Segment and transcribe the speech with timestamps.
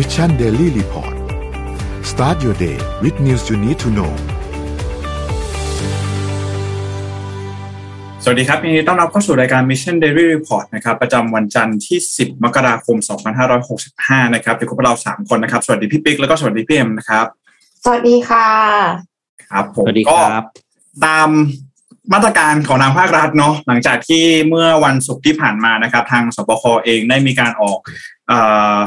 [0.00, 1.14] Mission Daily Report
[2.10, 4.12] start your day with news you need to know
[8.22, 12.96] สวัสดีครับยินดีต้อนรับเข้าสู่รายการ Mission Daily Report นะครับ ประจำวันจันทร์ที่ 10 มกราคม
[13.60, 17.26] 2565 นะครับอยู่กับพวกเรา 3 คนนะครับ สวัสดีพี่ปิ๊กแล้วก็สวัสดีพี่เอ็มนะครับ
[17.84, 18.48] สวัสดีค่ะ
[19.50, 20.46] ครับผมสวัสดีก็ครับ
[21.04, 21.28] ตาม
[22.12, 27.78] มาตรการของทางภาครัฐเนาะหลังจากที่เมื่อวันศุกร์ที่ผ่านมานะครับ ทางศบคเองได้มีการออก
[28.28, 28.32] เอ
[28.76, 28.78] อ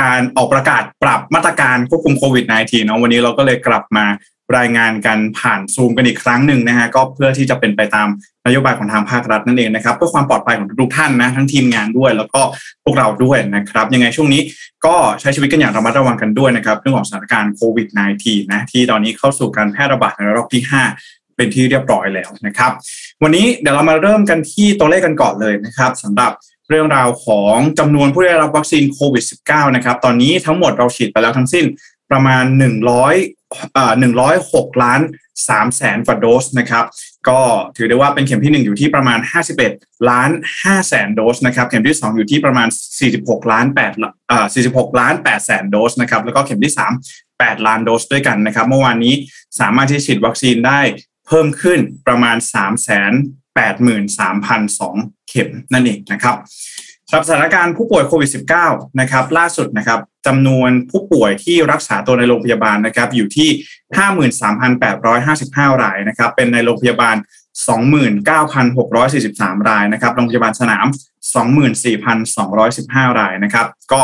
[0.00, 4.06] การออกประกาศปรับมาตรการควบคุมโควิด -19 เนาะวันนี้เราก็เลยกลับมา
[4.58, 8.08] รายงานกันผ่านซูมกันอีกครั้งหนึ่งนะฮะก็เพื่อที่จะเป็นไปตาม
[8.46, 12.40] นโยบายของทางภาครัฐนั่นเองนะครับเพื่อความปลอดภัยของทุกท่านนะทั้งทีมงานด้วย แล้วก็
[12.84, 14.42] พวกเราด้วยนะครับยังไงช่วงนี้
[14.86, 17.88] ก็ใช้ชีวิตกันอย่างระมัดระวังกันด้วยนะครับเรื่องของสถานการณ์โควิด
[18.20, 20.62] -19 นะที่ตอนนี้เข้าสู่การแพร่ระบาดในรอบที่
[20.98, 22.72] 5 เป็นที่เรียบร้อยแล้วนะครับ
[23.22, 26.32] วันนี้เดี๋ยวเรามาเริ่มกันที่ตัวเลขกันก่อนเลยนะครับสำหรับ
[26.70, 31.64] เรื่องราวของจำนวนผู้ได้รับวัคซีนโควิด -19 นะครับ ตอนนี้ทั้งหมดเราฉีดไปแล้วทั้งสิ้น
[32.10, 32.44] ประมาณ
[33.08, 33.92] 100เอ่อ
[34.36, 35.00] 106 ล้าน
[35.38, 36.84] 3แสนกว่าโดสนะครับ
[37.28, 37.40] ก็
[37.76, 39.18] ถือได้ว่าเป็นเข็มที่ 1 อยู่ที่ประมาณ
[39.64, 40.30] 51 ล้าน
[40.62, 42.68] 5แสนโดสนะครับ เข็มที่ 2 อยู่ที่ประมาณ
[43.10, 46.74] 46 ล้าน8เอ่อ46 ล้าน8แสนโดสนะครับ แล้วก็เข็มที่
[47.10, 49.14] 3 8 ล้านโดสด้วยกันนะครับ เมื่อวานนี้
[49.60, 50.80] สามารถที่ฉีดวัคซีนได้
[51.26, 52.88] เพิ่มขึ้นประมาณ 3 8
[54.18, 54.30] 3
[54.80, 56.36] 2 เข็มนั่นเองนะครับ
[57.08, 58.30] สำหรับสถานการณ์ผู้ป่วยโควิด
[58.64, 63.48] -19 นะครับล่าสุดนะครับจำนวนผู้ป่วยที่รักษาตัวในโรงพยาบาลนะครับอยู่ที่
[65.70, 67.16] 53,855 รายนะครับเป็นในโรงพยาบาล
[68.42, 70.86] 29,643 รายนะครับโรงพยาบาลสนาม
[72.42, 74.00] 24,215 รายนะครับก็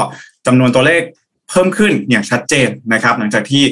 [0.47, 1.03] จำนวนตัวเลข
[1.49, 3.65] เพิ่มขึ้นอย่างชัดเจนนะครับหลังจากที่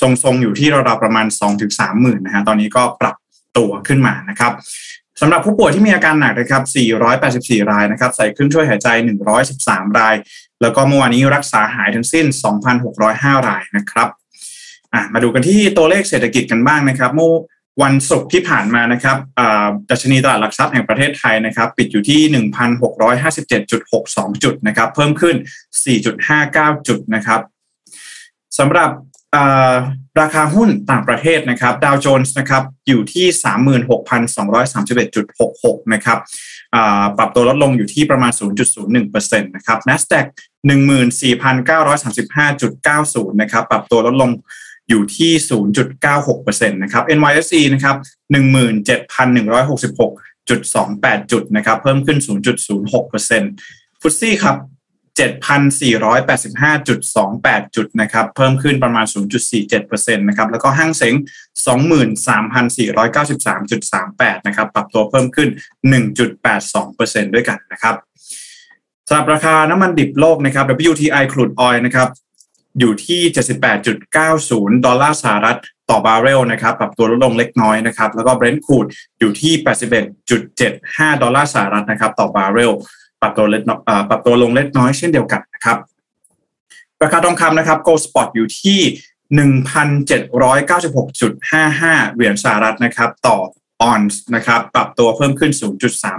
[0.00, 1.26] ทรงๆอยู่ที่ราวๆประมาณ
[1.64, 3.16] 2-3 หมื่นนะฮะตอนนี้ก็ปรับ
[3.56, 4.52] ตัวขึ้นมานะครับ
[5.20, 6.62] สำหรับผู้ป่วยที่มีอาการหนักนะครับ
[7.02, 8.88] 484 รายนะครับ ใส่เครื่องช่วยหายใจ
[9.44, 10.14] 113 ราย
[10.62, 12.26] แล้วก็เมื่อวานนี้รักษาหายทั้งสิ้น
[12.86, 14.08] 2,605 รายนะครับ
[15.12, 17.32] มาดูกันที่ตัวเลขเศรษฐกิจกันบ้างนะครับ เมื่อ
[17.82, 19.16] วันศุกร์ที่ผ่านมานะครับ
[19.90, 22.20] ดัชนีตลาดหลักทรัพย์แห่งประเทศไทยนะครับ ปิดอยู่ที่
[23.62, 25.36] 1,657.62 จุดนะครับ เพิ่มขึ้น
[26.10, 27.40] 4.59 จุดนะครับ
[28.58, 28.90] สำหรับ
[30.20, 33.26] ราคาหุ้นต่างประเทศนะครับดาวโจนส์นะครับอยู่ที่
[35.76, 36.18] 36,231.66 นะครับ
[37.18, 38.32] ปรับตัวลดลงอยู่ที่ประมาณ
[38.90, 40.26] 0.01%นะครับ NASDAQ
[40.68, 44.30] 14,935.90 นะครับปรับตัวลดลง
[44.88, 45.32] อยู่ที่
[46.04, 47.96] 0.96%นะครับ NYSE นะครับ
[48.32, 52.18] 17,166.28 จุดนะครับเพิ่มขึ้น
[52.88, 54.56] 0.06%ฟุตซี่ครับ
[55.18, 59.06] 7,485.28 จุดนะครับเพิ่มขึ้นประมาณ
[59.64, 61.14] 0.47%นะครับแล้วก็ห้างเซ็ง
[61.66, 65.48] 23,493.38นะครับปรับตัวเพิ่มขึ้น
[66.42, 67.94] 1.82%ด้วยกันนะครับ
[69.08, 72.08] สำหรับราคาน้ำมันดิบโลกนะครับ WTI crude oil นะครับ
[72.78, 73.20] อยู่ที่
[74.08, 75.58] 78.90 ดอลลาร์สหรัฐ
[75.90, 78.88] ต่อบาร์เรลนะครับปรับตัวลดลงเล็กน้อยนะครับแล้วก็ Brent crude
[79.18, 79.52] อยู่ที่
[80.38, 82.72] 81.75 ดอลลาร์สหรัฐนะครับต่อบาร์เรล
[83.20, 83.62] ปรับตัวเล็ก
[84.08, 85.78] ปรับตัวลงเล็กน้อยเช่นเดียวกันนะครับ
[87.02, 88.78] ราคาทองคำนะครับ Gold Spot อยู่ที่
[89.36, 93.36] 1,796.55 เหรียญสหรัฐนะครับ ต่อ
[93.82, 95.52] ออนซ์นะครับ ปรับตัวเพิ่มขึ้น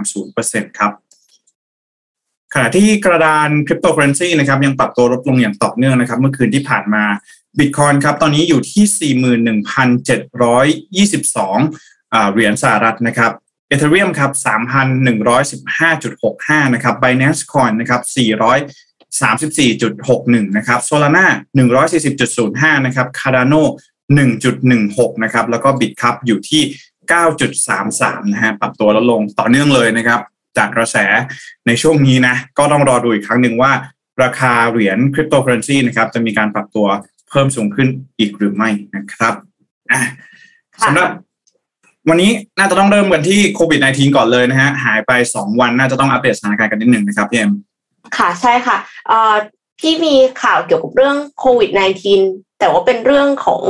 [0.06, 0.92] 0.30%ครับ
[2.54, 7.04] ขณะที่กระดานคริปโตเคอร์เรนซีนะครับ ยังปรับตัวลดลงอย่างต่อเนื่องนะครับ เมื่อคืนที่ผ่านมา
[7.58, 9.14] บิตคอยน์ครับ ตอนนี้อยู่ที่
[9.56, 13.32] 41,722เหรียญสหรัฐนะครับ
[13.68, 14.32] เอเธเรียมครับ
[16.58, 18.02] 3,115.65นะครับ Binance Coin นะครับ
[19.18, 21.26] 434.61นะครับ Solana
[22.04, 23.62] 140.05นะครับ Cardano
[24.48, 26.62] 1.16นะครับแล้วก็ Bitcup อยู่ที่
[27.12, 30.20] 9.33นะฮะปรับตัวลดลงต่อเนื่องเลยนะครับ
[30.56, 30.96] จากกระแส
[31.66, 33.72] ในช่วงนี้นะก็ต้องรอดูอีกครั้งหนึ่งว่า
[34.22, 36.86] ราคาเหรียญคริปโตเคอร์เรนซีนะครับจะมีการปรับตัว
[37.28, 39.34] เพิ่มสูงขึ้นอีกหรือไม่นะครับ
[40.84, 41.08] สำหรับ
[42.08, 47.52] วันนี้น่าจะต้องเริ่มกันที่โควิด -19 ก่อนเลยนะฮะ หายไป 2 วันน่าจะต้องอัปเดตสถานการณ์กันนิดหนึ่งนะครับพี่เอ็ม
[48.16, 48.76] ค่ะใช่ค่ะ
[49.08, 49.34] เอ่อ
[49.80, 51.70] พี่มีข่าวเกี่ยวกับเรื่องโควิด
[52.14, 53.62] -19 แต่ว่าเป็นเรื่องของ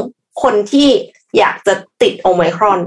[0.43, 0.89] คนที่
[1.39, 2.81] อยากจะติดโอมิครอน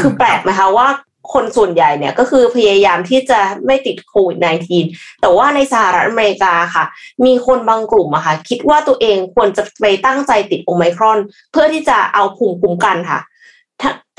[0.00, 0.88] คือแปลกไหมคะว่า
[1.32, 4.38] คนส่วนใหญ่เนี่ยก็คือพยายามที่จะไม่ติดโควิด
[4.80, 6.84] -19 แต่ว่าในสหรัฐอเมริกาค่ะ
[7.24, 11.18] มีคนบางกลุ่มอะค่ะ คิดว่าตัวเองควรจะไปตั้งใจติดโอไมครอน
[11.52, 13.20] เพื่อที่จะเอาภูมิคุ้มกันค่ะ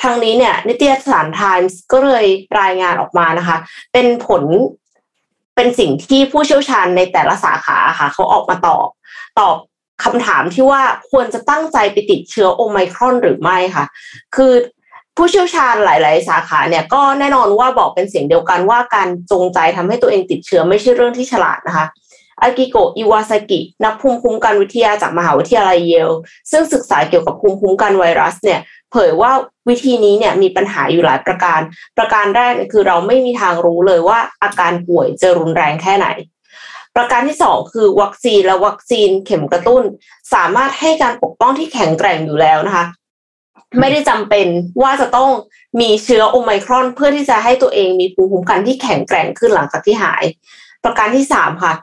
[0.01, 2.25] ทางนี้เนี่ยนิตยสารไทมส์ก็เลย
[2.61, 3.57] รายงานออกมานะคะ
[3.93, 4.43] เป็นผล
[5.55, 8.87] เป็นสิ่งที่ผู้เชี่ยวชาญในแต่ละสาขาค่ะเขาออกมาตอบ
[9.39, 9.55] ตอบ
[10.03, 10.81] คำถามที่ว่า
[11.11, 13.85] ควรจะตั้งใจไปติดเชื้อโอไมครอนหรือไม่ค่ะ
[14.35, 14.53] คือ
[15.17, 21.85] ผู้เชี่ยวชาญหลาย ๆ สาขาเนี่ยก็แน่นอนว่าบอกเป็นเสียงเดียวกันว่าการจงใจทำให้ตัวเองติดเชื้อไม่ใช่เรื่องที่ฉลาดนะคะ
[22.41, 26.11] อากิโกะอิวาซากิ นักภูมิคุ้มกันวิทยาจากมหาวิทยาลัยเยล
[26.51, 28.59] ซึ่งศึกษาเกี่ยวกับภูมิคุ้มกันไวรัสเนี่ย
[28.91, 29.31] เผยว่า
[29.69, 31.59] วิธีนี้เนี่ยมีปัญหาอยู่หลายประการ
[31.97, 36.07] ประการแรกคือเราไม่มีทางรู้เลยว่าอาการป่วยจะรุนแรงแค่ไหน
[36.95, 39.83] ประการที่สองคือวัคซีนและวัคซีนเข็มกระตุ้น
[40.33, 42.85] สามารถให้การปกป้องที่แข็งแกร่งอยู่แล้วนะคะ
[43.79, 44.47] ไม่ได้จำเป็น
[44.81, 45.29] ว่าจะต้อง
[45.81, 50.23] มีเชื้อโอไมครอน เพื่อที่จะให้ตัวเองมีภูมิคุ้มกันที่แข็งแกร่งขึ้นหลังจากที่หาย
[50.83, 51.73] ประการที่สามค่ะ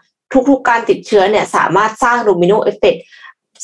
[0.48, 2.94] ทุกๆการติดเชื้อเนี่ยสามารถสร้างโดมิโนเอฟเฟก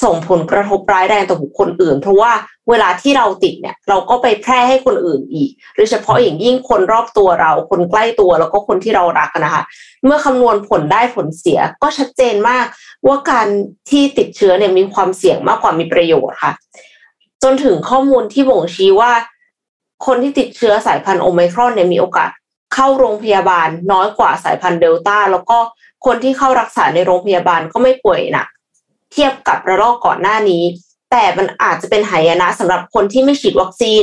[0.03, 2.33] ส่งผลกระทบร้ายแรงต่อบุคคลอื่น เพราะว่า
[2.71, 9.63] เวลาที่เราติดเนี่ยเราก็ไปแพร่ให้คนอื่นอีกโดยเฉพาะอย่างยิ่งคนรอบตัวเรา คนใกล้ตัวแล้วก็คนที่เรารักนะคะ
[10.05, 12.65] เมื่อคำนวณผลได้ผลเสียก็ชัดเจนมาก
[13.07, 13.47] ว่าการ
[13.91, 16.53] ที่ติดเชื้อเนี่ยมีความเสี่ยงมากกว่ามีประโยชน์ค่ะ
[17.43, 19.13] จนถึงข้อมูลที่บ่งชี้ว่า
[20.07, 22.31] คนที่ติดเชื้อสายพันธุ์โอไมครอนเนี่ยมีโอกาส
[22.75, 25.59] เข้าโรงพยาบาลน้อยกว่าสายพันธุ์เดลต้าแล้วก็
[26.07, 28.47] คนที่เข้ารักษาในโรงพยาบาลก็ไม่ป่วยหนัก
[29.15, 30.65] เทียบกับระลอกก่อนหน้านี้
[31.11, 34.03] แต่มันอาจจะเป็นหายนะสำหรับคนที่ไม่ฉีดวัคซีน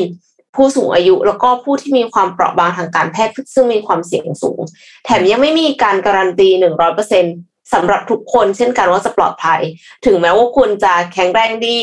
[0.55, 4.59] ผู้สูงอายุแล้วก็ผู้ที่มีความเปราะบางทางการแพทย์ซึ่งมีความเสี่ยงสูง
[5.05, 7.25] แถมยังไม่มีการการันตีหนึ่งร้อยเปอร์เซ็น
[7.73, 9.61] สำหรับทุกคนเช่นกันว่าจะปลอดภัย
[10.05, 11.79] ถึงแม้ว่าคุณจะแข็งแรงดี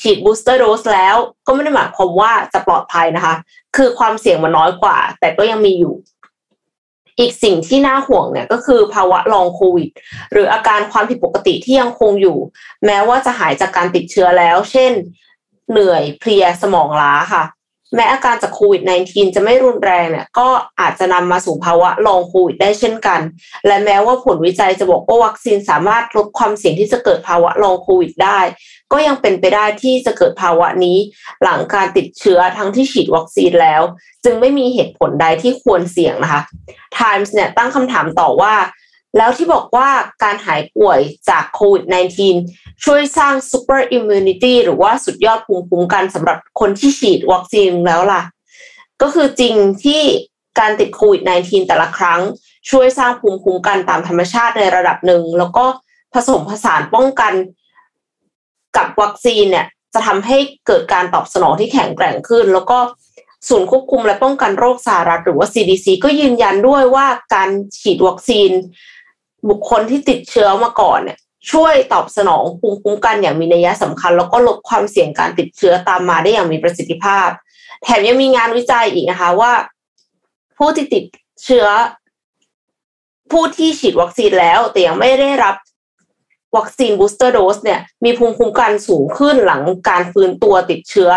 [0.00, 1.16] ฉีดบูสเตอร์โดสแล้ว
[1.46, 3.34] ก็ไม่ได้หมายความว่าจะปลอดภัยนะคะ
[3.76, 5.94] คือความเสี่ยงมันน้อยกว่า แต่ก็ยังมีอยู่
[7.18, 9.88] อีกสิ่งที่น่าห่วงเนี่ยก็คือภาวะลองโควิด
[10.32, 12.38] หรืออาการความผิดปกติที่ยังคงอยู่
[12.86, 14.92] แม้ว่าจะหายจากการติดเชื้อแล้ว เช่น
[15.70, 17.44] เหนื่อยเพลียสมองล้าค่ะ
[17.94, 20.48] แม้อาการจากโควิด -19 จะไม่รุนแรงเนี่ยก็
[20.80, 23.20] อาจจะนำมาสู่ภาวะลองโควิดได้เช่นกัน
[23.66, 28.40] และแม้ว่าผลวิจัยจะบอกว่าวัคซีนสามารถลดความเสี่ยงที่จะเกิดภาวะลองโควิดได้
[28.92, 30.98] ก็ยังเป็นไปได้ที่จะเกิดภาวะนี้
[31.42, 33.82] หลังการติดเชื้อทั้งที่ฉีดวัคซีนแล้ว
[34.24, 36.42] จึงไม่มีเหตุผลใดที่ควรเสี่ยงนะคะ
[36.98, 38.54] Times เนี่ยตั้งคำถามต่อว่า
[39.16, 39.88] แล้วที่บอกว่า
[40.22, 40.98] การหายป่วย
[41.28, 41.84] จากโควิด
[42.34, 48.22] -19 ช่วยสร้าง super immunity หรือว่าสุดยอดภูมิคุ้มกันสำหรับคนที่ฉีดวัคซีนแล้วล่ะ
[49.02, 49.54] ก็คือจริง
[49.84, 50.02] ที่
[50.58, 52.20] การติดโควิด -19 แต่ละครั้ง
[52.70, 55.64] ช่วยสร้างภูมิคุ้มกันตามธรรมชาติในระดับหนึ่ง แล้วก็
[56.14, 57.32] ผสมผสานป้องกัน
[58.76, 62.78] กับวัคซีนเนี่ยจะทำให้เกิดการตอบสนองที่แข็งแกร่งขึ้น แล้วก็
[63.48, 67.48] ศูนย์ควบคุมและป้องกันโรคสหรัฐหรือว่า CDC ก็ยืนยันด้วยว่าการ
[67.80, 68.50] ฉีดวัคซีน
[69.48, 71.18] บุคคลที่ติดเชื้อมาก่อนเนี่ย
[71.52, 77.28] ช่วยตอบสนองภูมิคุ้มกันอย่างมีนัยสำคัญ แล้วก็ลดความเสี่ยงการติดเชื้อตามมาได้อย่างมีประสิทธิภาพ
[77.82, 79.52] แถมยังมีงานวิจัยอีกนะคะว่า
[80.58, 81.04] ผู้ที่ติด
[81.44, 81.66] เชื้อ
[83.32, 85.54] ผู้ที่ฉีดวัคซีนแล้ว แต่ยังไม่ได้รับ
[86.56, 91.10] วัคซีน booster dose เนี่ยมีภูมิคุ้มกันสูงขึ้นหลังการฟื้นตัวติดเชื้อ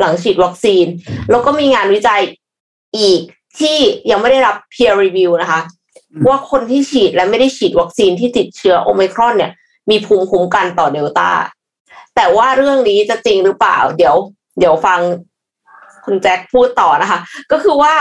[0.00, 0.86] หลังฉีดวัคซีน
[1.30, 2.22] แล้วก็มีงานวิจัย
[2.98, 3.20] อีก
[3.60, 3.78] ที่
[4.10, 5.60] ยังไม่ได้รับ peer review นะคะ
[6.28, 9.52] ว่าคนที่ฉีดและไม่ได้ฉีดวัคซีนที่ติดเชื้อโอมิครอนเนี่ย
[9.90, 11.30] มีภูมิคุ้มกันต่อเดลต้า
[12.16, 14.16] แต่ว่าเรื่องนี้จะจริงหรือเปล่า เดี๋ยว
[14.58, 15.00] เดี๋ยวฟัง
[16.04, 17.18] คุณแจ็คพูดต่อนะคะ
[17.52, 17.94] ก็คือว่า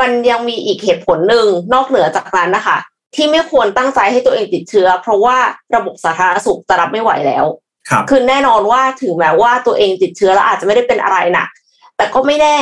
[0.00, 2.78] มันยังมีอีกเหตุผลหนึ่งนอกเหนือจากนั้นนะคะ
[3.14, 5.36] ที่ไม่ควรตั้งใจให้ตัวเองติดเชื้อ เพราะว่า
[5.76, 7.44] ระบบสาธารณสุขจะรับไม่ไหวแล้ว
[7.90, 11.48] ครับคือแน่นอนว่าถึงแม้ว่าตัวเองติดเชื้อแล้วอาจจะไม่ได้เป็นอะไรหนัก
[11.96, 12.58] แต่ก็ไม่แน่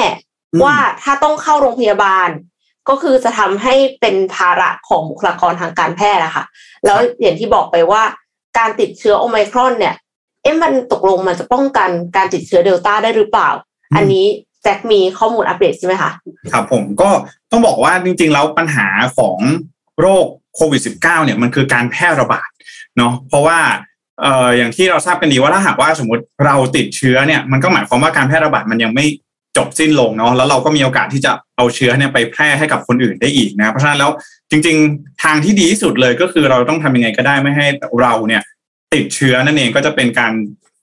[0.64, 2.28] ว่าถ้าต้องเข้าโรงพยาบาล
[2.88, 6.44] ก็คือจะทำให้เป็นภาระของบุคลากรทางการแพทย์นะคะ
[6.84, 8.02] แล้วอย่างที่บอกไปว่า
[8.58, 9.94] การติดเชื้อโอไมครอนเนี่ย
[10.42, 13.50] เอ๊ะมันตกลงมันจะป้องกันการติดเชื้อเดลต้าได้หรือเปล่า
[13.96, 14.26] อันนี้
[14.62, 16.10] แจ็คมีข้อมูลอัปเดตใช่ไหมคะ
[16.52, 17.08] ครับผมก็
[17.50, 18.86] ต้องบอกว่าจริงๆแล้วปัญหา
[19.18, 19.38] ของ
[20.00, 20.26] โรค
[20.56, 22.48] โควิด -19 เนี่ยมันคือการแพร่ระบาด
[22.96, 23.58] เนาะเพราะว่า
[24.22, 29.06] เอ่ออย่างที่เราทราบกันดีว่าถ้าหากว่าสมมติเราติดเชื้อเนี่ยมันก็หมายความว่าการแพร่ระบาดมันยังไม่
[29.56, 34.10] จบสิ้นลงเนาะแล้วเราก็มีโอกาสที่จะเอาเชื้อเนี่ยไปแพร่ให้กับคนอื่นได้อีกนะเพราะฉะนั้นแล้ว
[34.50, 37.66] จริง ๆ ทางที่ดีที่สุดเลยก็คือเราต้องทำยังไงก็ได้ไม่ให้
[38.00, 38.42] เราเนี่ย
[38.94, 40.32] ติดเชื้อนั่นเองก็จะเป็นการ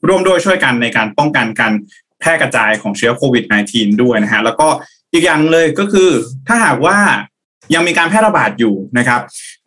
[0.07, 1.73] ร่วมด้วยช่วยกันในการป้องกันการ
[2.19, 3.43] แพร่กระจายของเชื้อโควิด
[3.73, 4.67] -19 ด้วยนะฮะแล้วก็
[5.13, 6.09] อีกอย่างเลยก็คือ
[6.47, 6.97] ถ้าหากว่า
[7.73, 9.21] ยังมีการแพร่ระบาดอยู่นะครับ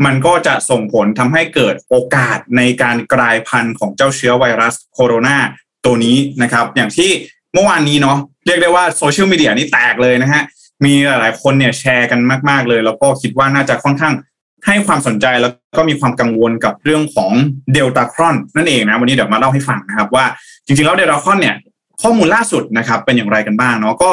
[0.05, 5.37] มันก็จะส่งผลทำให้เกิดโอกาสในการกลายพันธุ์ของเจ้าเชื้อไวรัสโคโรนา
[5.85, 7.11] ตัวนี้นะครับ อย่างที่
[7.55, 10.43] เมื่อวานนี้เนาะเรียกได้ว่าโซเชียลมีเดียนี่แตกเลยนะฮะ
[10.85, 14.15] มีหลายๆคนเนี่ยแชร์กันมาก ๆเลย แล้วก็คิดว่าน่าจะค่อนข้าง
[14.67, 17.33] ให้ความสนใจแล้วก็มีความกังวลกับเรื่องของ
[17.73, 20.25] เดลต้าครอนนั่นเองนะวันนี้เดี๋ยวมาเล่าให้ฟังนะครับว่า
[20.67, 21.57] จริงๆแล้วเดลต้าครอนเนี่ย
[22.03, 24.11] ข้อมูลล่าสุดนะครับเป็นอย่างไรกันบ้างเนาะก็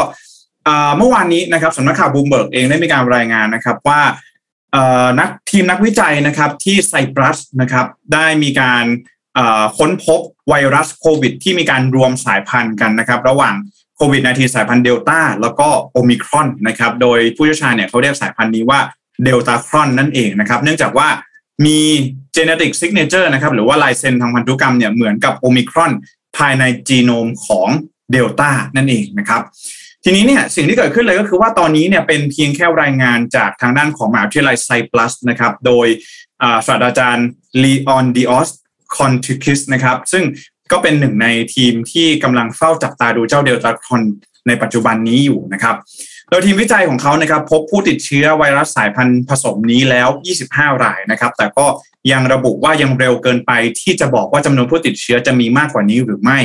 [0.98, 4.02] เมื่อวานนี้นะครับสำนักข่าวบลูมเบิร์กเองได้มีการรายงานนะครับว่า
[5.20, 8.86] นักทีมนักวิจัยนะครับที่ไซปรัสนะครับได้มีการ
[9.78, 10.20] ค้นพบ
[10.50, 13.56] ไวรัสโควิด ที่มีการรวมสายพันธุ์กันนะครับ ระหว่าง
[13.96, 18.80] โควิด -19 สายพันธุ์เดลต้าแล้วก็โอมิครอนนะครับ โดยผู้เชี่ยวชาญเนี่ยเขาเรียกสายพันธุ์นี้ว่า
[19.24, 21.08] เดลต้าครอนนั่นเองนะครับ เนื่องจากว่า
[21.66, 21.80] มี
[22.36, 25.92] genetic signature นะครับ หรือว่าลายเซ็นทางพันธุกรรมเนี่ยเหมือนกับโอมิครอน
[26.38, 27.70] ภายในจีโนมของ
[28.12, 29.42] เดลต้านั่นเองนะครับ
[30.08, 35.88] ทีนี้เนี่ยสิ่งที่เกิดขึ้นเลยก็คือว่าตอนนี้เนี่ยเป็นเพียงแค่รายงานจากทางด้านของมหาวิทยาลัยไซปรัสนะครับ โดย
[36.68, 37.28] ศาสตราจารย์
[37.64, 38.50] ลีออนดิออส
[38.98, 40.24] คอนทิคิสนะครับซึ่ง
[40.72, 44.02] ก็เป็นหนึ่งในทีมที่กำลังเฝ้าจับตาดูเจ้าเดลต้าคอน
[44.48, 45.76] ในปัจจุบันนี้อยู่นะครับ
[46.30, 50.10] โดยทีมวิจัยของเขานะครับ พบผู้ติดเชื้อไวรัสสายพันธุ์ผสมนี้แล้ว
[50.46, 51.66] 25 รายนะครับ แต่ก็
[52.12, 56.40] ยังระบุว่ายังเร็วเกินไปที่จะบอกว่าจำนวนผู้ติดเชื้อจะมีมากกว่านี้หรือไม่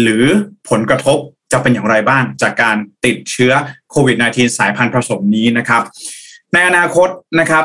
[0.00, 0.24] หรือ
[0.68, 1.18] ผลกระทบ
[1.54, 3.52] จะเป็นอย่างไรบ้าง จากการติดเชื้อ
[3.90, 5.82] โควิด -19 สายพันธุ์ผสมนี้นะครับ
[6.52, 7.08] ในอนาคต
[7.40, 7.64] นะครับ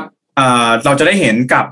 [0.85, 1.65] เราจะได้เห็นกับ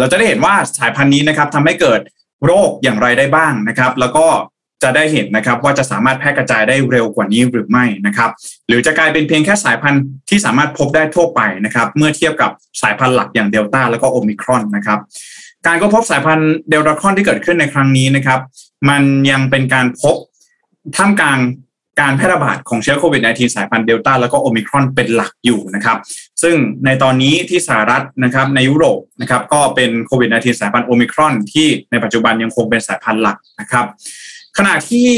[0.00, 2.00] เราจะได้เห็นว่าสายพันธุ์นี้นะครับทำให้เกิด
[2.46, 4.26] โรคอย่างไรได้บ้างนะครับ แล้วก็
[4.82, 8.30] จะได้เห็นนะครับว่าจะสามารถแพร่กระจายได้เร็วกว่านี้หรือไม่นะครับ
[8.68, 12.50] หรือจะกลายเป็นเพียงแค่สายพันธุ์ที่สามารถพบได้ทั่วไปนะครับ เมื่อเทียบกับ
[12.82, 14.98] สายพันธุ์หลักอย่างเดลต้าแล้วก็โอมิครอนนะครับ
[15.66, 18.40] การก็พบสายพันธุ์เดลต้าครอนที่เกิดขึ้นในครั้งนี้นะครับ
[18.88, 20.16] มันยังเป็นการพบ
[20.96, 21.38] ท่ามกลาง
[22.00, 25.98] การแพร่ระบาดของเชื้อโควิด -19 สายพันธุ์เดลต้าแล้วก็โอมิครอนเป็นหลักอยู่นะครับ
[26.42, 33.86] ซึ่งในตอนนี้ที่สหรัฐนะครับในยุโรปนะครับก็เป็นโควิด -19 สายพันธุ์โอมิครอนที่ในปัจจุบันยังคงเป็นสายพันธุ์หลักนะครับ
[34.58, 35.08] ขณะที่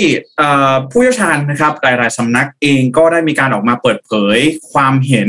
[0.90, 4.38] ผู้เชี่ยวชาญนะครับหลาย ๆสำนักเองก็ได้มีการออกมาเปิดเผย
[4.72, 5.28] ความเห็น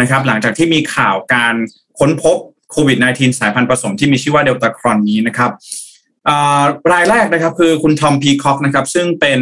[0.00, 1.54] นะครับ หลังจากที่มีข่าวการ
[1.98, 2.36] ค้นพบ
[2.72, 5.50] โควิด -19 สายพันธุ์ผสมที่มีชื่อว่าเดลต้าครอนนี้นะครับ
[6.92, 9.40] รายแรกนะครับคือคุณทอมพีคอกนะครับซึ่งเป็น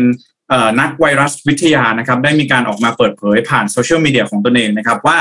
[0.80, 5.18] นักไวรัสวิทยานะครับได้มีการออกมาเปิดเผยผ่านโซเชียลมีเดียของตนเองนะครับว่า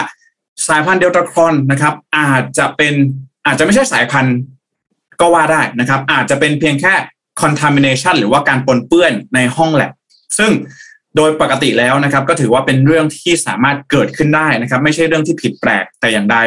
[0.67, 2.93] สายพันธุ์เดลต้าครอนนะครับอาจจะเป็น
[3.45, 4.35] อาจจะไม่ใช่สายพันธุ์
[5.21, 6.93] ก็ว่าได้นะครับ อาจจะเป็นเพียงแค่
[7.41, 9.91] contamination หรือว่าการปนเปื้อนในห้องแลบ
[10.37, 10.51] ซึ่ง
[11.15, 16.37] โดยปกติแล้วนะครับ ก็ถือว่าเป็นเรื่องที่สามารถเกิดขึ้นได้นะครับ ไม่ใช่เรื่องที่ผิดแปลกแต่อย่างใด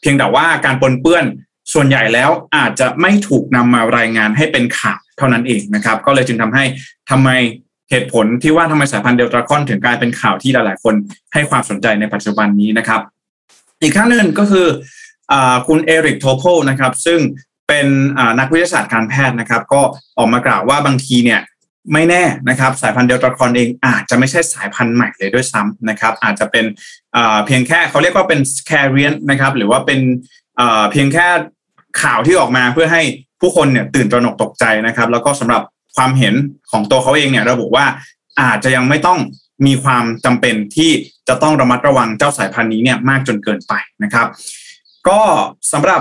[0.00, 1.24] เพียงแต่ว่าการปนเปื้อน
[1.72, 6.64] ส่วนใหญ่แล้วอาจจะไม่ถูกนำมารายงานให้เป็นข่าวเท่านั้นเองนะครับ ก็เลยจึงทำให้
[7.10, 7.30] ทำไม
[7.94, 10.94] เหตุผลที่ว่าทำไมสายพันธุ์เดลต้าคอนถึงกลายเป็นข่าวที่หลาย ๆ คน
[11.32, 13.00] ให้ความสนใจในปัจจุบันนี้นะครับ
[13.82, 14.66] อีกข้างหนึ่งก็คือ
[15.32, 15.34] อ
[15.68, 17.18] คุณเอริกโทโพนะครับ ซึ่ง
[17.68, 17.86] เป็น
[18.40, 19.80] นักวิทยาศาสตร์การแพทย์นะครับ ก็
[20.18, 21.40] ออกมากล่าวว่าบางทีเนี่ย
[21.92, 26.64] ไม่แน่นะครับ สายพันธุ์เดลต้าคอนเองอาจจะไม่ใช่สายพันธุ์ใหม่เลยด้วยซ้ำนะครับ อาจจะเป็น
[27.46, 30.00] เพียงแค่เขาเรียกว่าเป็นแคเรียนนะครับ หรือว่าเป็น
[30.90, 31.26] เพียงแค่
[32.02, 33.02] ข่าวที่ออกมาเพื่อให้
[33.40, 35.62] ผู้คนเนี่ยตื่นตระหนกตกใจนะครับ แล้วก็สำหรับ
[35.96, 36.34] ความเห็น
[36.70, 37.86] ของตัวเขาเองเนี่ยระบุว่า
[38.40, 39.18] อาจจะยังไม่ต้อง
[39.66, 40.90] มีความจำเป็นที่
[41.28, 43.72] จะต้องระมัดระวังเจ้าสายพันธุ์นี้เนี่ยมากจนเกินไป
[44.02, 44.26] นะครับ
[45.08, 45.20] ก็
[45.72, 46.00] สำหรับ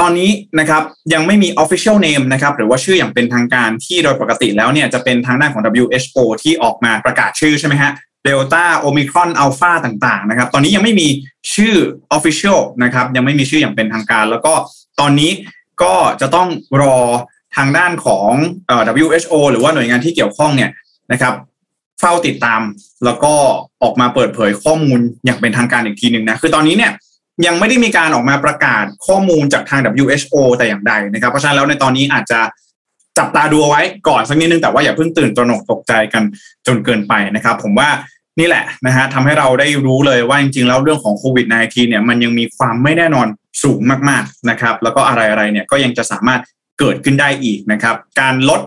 [0.00, 0.82] ตอนนี้นะครับ
[1.14, 7.90] ยังไม่มี official name นะครับหรือว่าชื่ออย่างเป็นทางการที่โดยปกติแล้วเนี่ยจะเป็นทางด้านของ WHO ที่ออกมาประกาศชื่อใช่ไหมฮะ
[8.24, 11.08] เดลต้าโอมิครอนอัลฟาต่างๆนะครับ ตอนนี้ยังไม่มี
[11.54, 11.74] ชื่อ
[12.16, 14.54] official นะครับยังไม่มีชื่ออย่างเป็นทางการ แล้วก็
[15.00, 15.30] ตอนนี้
[15.82, 16.48] ก็จะต้อง
[16.82, 16.98] รอ
[17.56, 18.30] ทางด้านของ
[19.04, 20.70] WHO หรือว่าหน่วยงานที่เกี่ยวข้องเนี่ย
[21.12, 21.34] นะครับ
[22.00, 22.60] เฝ้าติดตาม
[23.04, 23.34] แล้วก็
[23.82, 26.92] ออกมาเปิดเผยข้อมูลอย่างเป็นทางการอีกทีหนึ่งนะคือตอนนี้เนี่ย
[27.46, 32.40] ยังไม่ได้มีการออกมาประกาศข้อมูลจากทาง WHO แต่อย่างใดนะครับ เพราะฉะนั้นแล้วในตอนนี้อาจจะ
[33.18, 36.22] จับตาดูไว้ก่อนสักนิดนึงแต่ว่าอย่าเพิ่งตื่นตระหนกตกใจกัน
[36.66, 37.88] จนเกินไปนะครับ ผมว่า
[38.38, 43.26] นี่แหละนะฮะทำให้เราได้รู้เลยว่าจริงๆแล้วเรื่องของโควิด -19 เนี่ยมันยังมีความไม่แน่นอน
[43.62, 46.40] สูงมากๆนะครับ แล้วก็อะไรๆเนี่ยก็ยังจะสามารถ
[46.78, 48.60] เกิดขึ้นได้อีกนะครับ การลด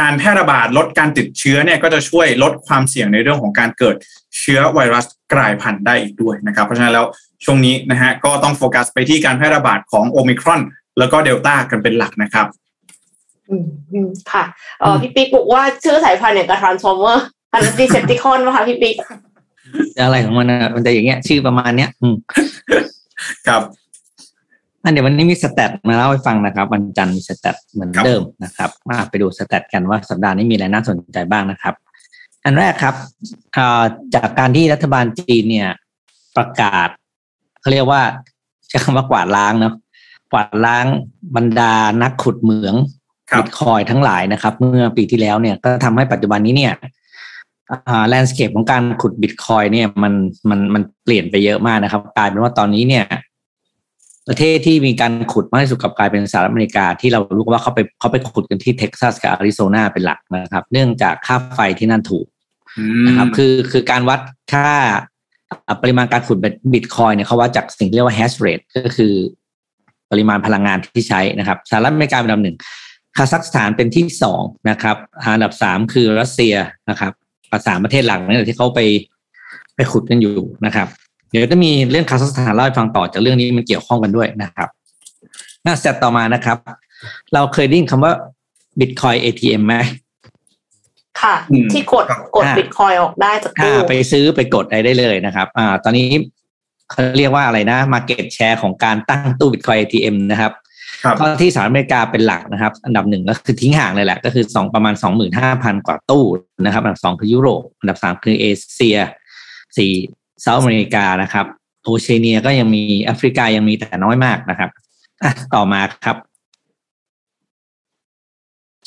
[0.00, 3.96] การแพร่ระบาดลดการติดเชื้อเนี่ยก็จะช่วยลดความเสี่ยงในเรื่องของการเกิด
[4.38, 7.06] เชื้อไวรัสกลายพันธุ์ได้อีกด้วยนะครับ เพราะฉะนั้นแล้ว
[7.44, 10.60] ช่วงนี้นะฮะก็ต้องโฟกัสไปที่การแพร่ระบาดของโอมิครอน
[10.98, 12.46] แล้วก็เดลต้ากันเป็นหลักนะครับ
[13.50, 14.44] อืมค่ะ
[14.80, 18.96] เออพี่ปิ๊กบอกว่าชื่อสายพันธุ์เนี่ยกับทรานส์ฟอร์เมอร์อันดีเซปติคอนป่ะคะพี่ปิ๊ก
[20.02, 22.16] อะไรของมันนะมันจะอย่างเงี้ย ชื่อประมาณเนี้ย อืม
[23.48, 23.62] ครับ
[24.84, 31.74] อันเดี๋ยววันนี้มีสแตทมาเล่าให้ฟังนะครับ วันจันทร์มีสแตทเหมือนเดิมนะครับมาไปดูสแตทกันว่าสัปดาห์นี้มีอะไรน่าสนใจบ้างนะครับ
[32.44, 32.94] อันแรกครับ
[34.14, 35.68] จากการที่รัฐบาลจีนเนี่ย
[36.36, 36.88] ประกาศ
[37.60, 38.02] เขาเรียกว่า
[38.68, 39.74] ใช้คำว่ากวาดล้างเนาะ
[40.32, 40.86] กวาดล้าง
[41.36, 41.72] บรรดา
[42.02, 42.74] นักขุดเหมือง
[43.38, 46.72] บิตคอยทั้งหลายนะครับ เมื่อปีที่แล้วเนี่ยก็ทำให้ปัจจุบันนี้เนี่ย
[48.08, 50.12] landscape ของการขุดบิตคอยน์เนี่ยมัน
[50.50, 53.04] มันมันเปลี่ยนไปเยอะมากนะครับ กลายเป็นว่าตอนนี้เนี่ย
[54.28, 62.26] ประเทศที่มีการขุดมากที่สุดกลับกลายเป็นสหรัฐอเมริกาที่เรารู้ว่าเขาไปเขาไปขุดกันที่เท็กซัสกับอาริโซนาเป็นหลักนะครับ เนื่องจากค่าไฟที่นั่นถูก
[63.06, 64.20] นะครับคือคือการวัด
[64.52, 64.68] ค่า
[65.82, 66.38] ปริมาณการขุด
[66.72, 69.12] บิตคอยน์เนี่ยเขาวัดจากสิ่งที่เรียกว่า hash rate ก็คือ
[70.10, 72.56] ปริมาณพลังงานที่ใช้นะครับสหรัฐอเมริกาเป็นอันดับหนึ่ง
[73.16, 74.96] คาซัคสถานเป็นที่สองนะครับ
[75.34, 76.54] อันดับสามคือรัสเซีย
[76.90, 77.12] นะครับ
[77.68, 78.80] สามประเทศหลักนี่ที่เขาไป
[79.76, 80.36] ไปขุดกันอยู่
[80.66, 80.88] นะครับ
[81.32, 84.68] เดี๋ยวจะมีเรื่องคาซัคสถานเล่าให้ฟังต่อจากเรื่องนี้มันเกี่ยวข้องกันด้วยนะครับ
[85.66, 86.56] น่ะ step ต่อมานะครับ
[87.34, 88.12] เราเคยได้ยินคำว่า
[88.78, 89.74] Bitcoin ATM ไหม
[91.20, 96.08] ค่ะอืมที่กดครับกดบิตคอยน์ออกได้จากอ่าตู้ไปซื้อไปกดอะไรได้เลยนะครับ อ่า ตอนนี้
[96.90, 100.52] เขาเรียกว่าอะไรนะ Market Share ของการตั้งตู้ Bitcoin ATM นะครับ
[101.04, 106.24] ครับก็ที่สหรัฐอเมริกาเป็นหลักนะครับ อันดับหนึ่งก็คือทิ้งห่างเลยแหละ ก็คือสองประมาณสองหมื่นห้าพันกว่าตู้
[106.64, 108.98] นะครับ อันดับสองคือยุโรป อันดับสามคือเอเชีย
[109.78, 109.92] สี่
[110.42, 111.46] South America นะครับ
[111.84, 114.70] โอเชียเนียก็ยังมีแอฟริกายังมีแต่น้อยมากนะครับ
[115.22, 116.16] อะต่อมาครับ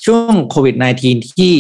[0.06, 1.54] ช่วงโควิด -19 ที่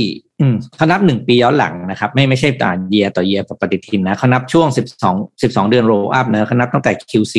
[0.76, 7.36] เขานับหนึ่งปีย้อนหลังนะครับ ไม่ไม่ใช่ต่อเยียต่อเยียปฏิทินนะเขานับช่วงสิบสองสิบสองเดือน roll up นะเขานับตั้งแต่ Q4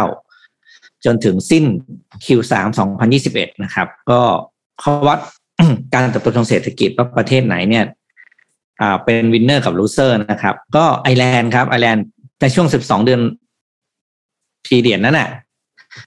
[0.00, 1.64] 2019จนถึงสิ้น
[2.24, 2.54] Q3
[3.08, 4.20] 2021นะครับ ก็
[4.80, 5.18] เขาวัด
[5.92, 7.84] การเติบโตทางเศรษฐกิจว่าประเทศไหนเนี่ย
[8.80, 12.04] อ่าเป็น winner กับ loser นะครับ ก็ไอร์แลนด์ครับไอร์แลนด์
[12.40, 13.20] ในช่วง 12 เดือน
[14.64, 15.28] พีเดียนนั้นน่ะ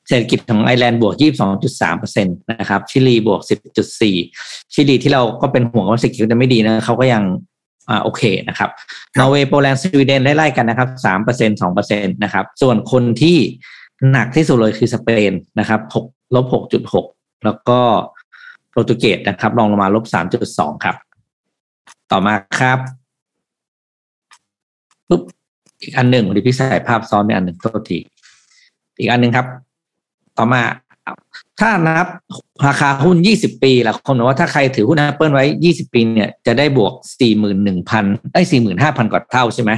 [0.07, 1.13] เศรษฐกิจของไอร์แลนด์บวก
[1.57, 3.41] 22.3เปอร์เซ็นต์นะครับ ชิลีบวก
[4.07, 7.23] 10.4 ชิลีที่เราก็เป็นห่วงว่าเศรษฐกิจจะไม่ดีนะเขาก็ยัง
[7.89, 8.69] อ่าโอเคนะครับ
[9.19, 13.37] นอร์เวย์โปแลนด์สวีเดนไล่ๆกันนะครับ3เปอร์เซ็นต์2เปอร์เซ็นต์นะครับ ส่วนคนที่
[14.11, 16.45] หนักที่สุดเลยคือสเปนนะครับ6ลบ
[16.95, 17.79] 6.6แล้วก็
[18.69, 20.05] โปรตุเกสนะครับรองลงมาลบ
[20.45, 20.95] 3.2ครับ
[22.13, 22.79] ต่อมาครับ
[25.09, 25.21] ปุ๊บ
[25.81, 27.99] อีกอันหนึ่งหรือพี่ใส่ภาพซ้อนในอันหนึ่งโทษที
[28.99, 29.45] อีกอันหนึ่งครับ
[30.37, 30.61] ต่อมา
[31.59, 32.07] ถ้านับ
[32.67, 36.93] ราคาหุ้น20ปีแล้วคนบอกว่าถ้าใครถือหุ้น Apple ไว้20ปีเนี่ยจะได้บวก
[37.63, 38.41] 41,000ไอ้
[38.77, 39.71] 45,000กว่าเท่าใช่ไหม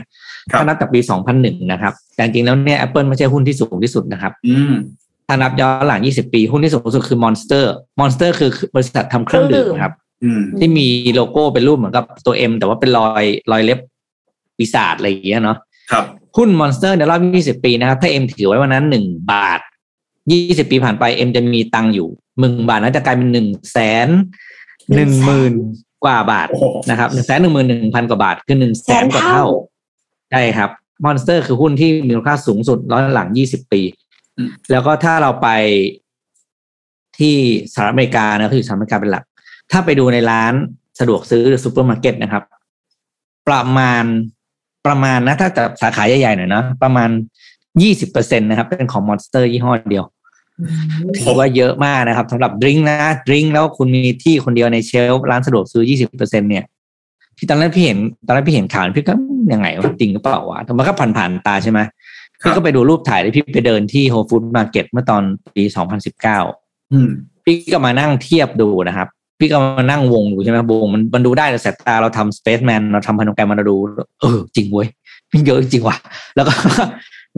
[0.52, 1.00] ครับถ้านับจากปี
[1.36, 4.74] 2001นะครับ แต่จริงๆแล้วเนี่ย Apple ไม่ใช่หุ้นที่สูงที่สุดนะครับ อืม
[5.28, 7.66] ถ้านับย้อนหลัง20ปี หุ้นที่สูงที่สุดคือ Monster
[8.00, 10.05] Monster คือบริษัททำเครื่องดื่มครับอืม
[10.60, 13.80] ที่มีโลโก้เป็นรูปเหมือนกับตัว M แต่ว่าเป็นรอยรอยเล็บ
[14.58, 15.58] ปีศาจอะไรอย่างเงี้ยเนาะ
[15.92, 16.06] ครับ
[16.38, 17.22] หุ้น Monster ในรอบ
[17.60, 19.60] 20 ปีนะครับ ถ้า M ถือไว้วันนั้นหนึ่งบาท
[20.16, 22.08] 20 ปีผ่านไป M จะมีตังค์อยู่
[22.40, 24.08] หนึ่งบาทนั้นจะกลายเป็นหนึ่งแสน
[24.96, 25.54] หนึ่งหมื่น
[26.06, 29.46] กว่าบาทโอ้โหนะครับหนึ่งแสนหนึ่งหมื่นหนึ่งพันกว่าบาทคือหนึ่งแสนกว่าเท่า
[30.32, 30.70] ใช่ครับ
[31.04, 33.82] Monster คือหุ้นที่มีมูลค่าสูงสุดย้อนหลัง 20 ปี
[34.38, 35.48] อืมแล้วก็ถ้าเราไป
[37.20, 37.36] ที่
[37.74, 39.24] สหรัฐอเมริกานะคือสหรัฐอเมริกาเป็นหลัก
[39.72, 40.54] ถ้าไปดูในร้าน
[41.00, 42.44] สะดวกซื้อหรือซูเปอร์มาร์เก็ตนะครับ
[43.48, 44.04] ประมาณ
[44.86, 47.10] ประมาณนะ ถ้าจะสาขาใหญ่ๆหน่อยนะประมาณ
[47.82, 50.06] ยี่สิบเปอร์เซ็นต์นะครับ เป็นของ Monster ยี่ห้อเดียว
[51.18, 56.66] ถือว่าเยอะมากนะครับสำหรับ drink นะ drink แล้วคุณมีที่คนเดียวใน shelf ร้านสะดวกซื้อยี่สิบเปอร์เซ็นต์เนี่ย
[57.38, 59.14] ที่ตอนแรกพี่เห็นตอนแรกพี่เห็นข่าวพี่ก็
[59.54, 61.80] ยังไงว่าจริงหรือเปล่าวะแต่มันก็ผ่านๆตาใช่ไหม
[62.42, 65.24] พี่ก็ไปดูรูปถ่ายที่พี่ไปเดินที่โฮ f ู d มาร์เก็ตเมื่อตอน
[65.56, 66.40] ปีสองพันสิบเก้า
[66.92, 67.10] อืม
[67.46, 69.08] พี่ก็มานั่งเทียบดูนะครับ
[69.40, 73.76] พี่ก็มานั่งวงดูใช่ไหมวงมันมันดูได้แต่สายตาเราทำ Spaceman เราทำ planogram มันเราดู
[74.22, 74.88] เออจริงเว้ย
[75.32, 75.98] มันเยอะจริงว่ะ
[76.36, 76.54] แล้วก็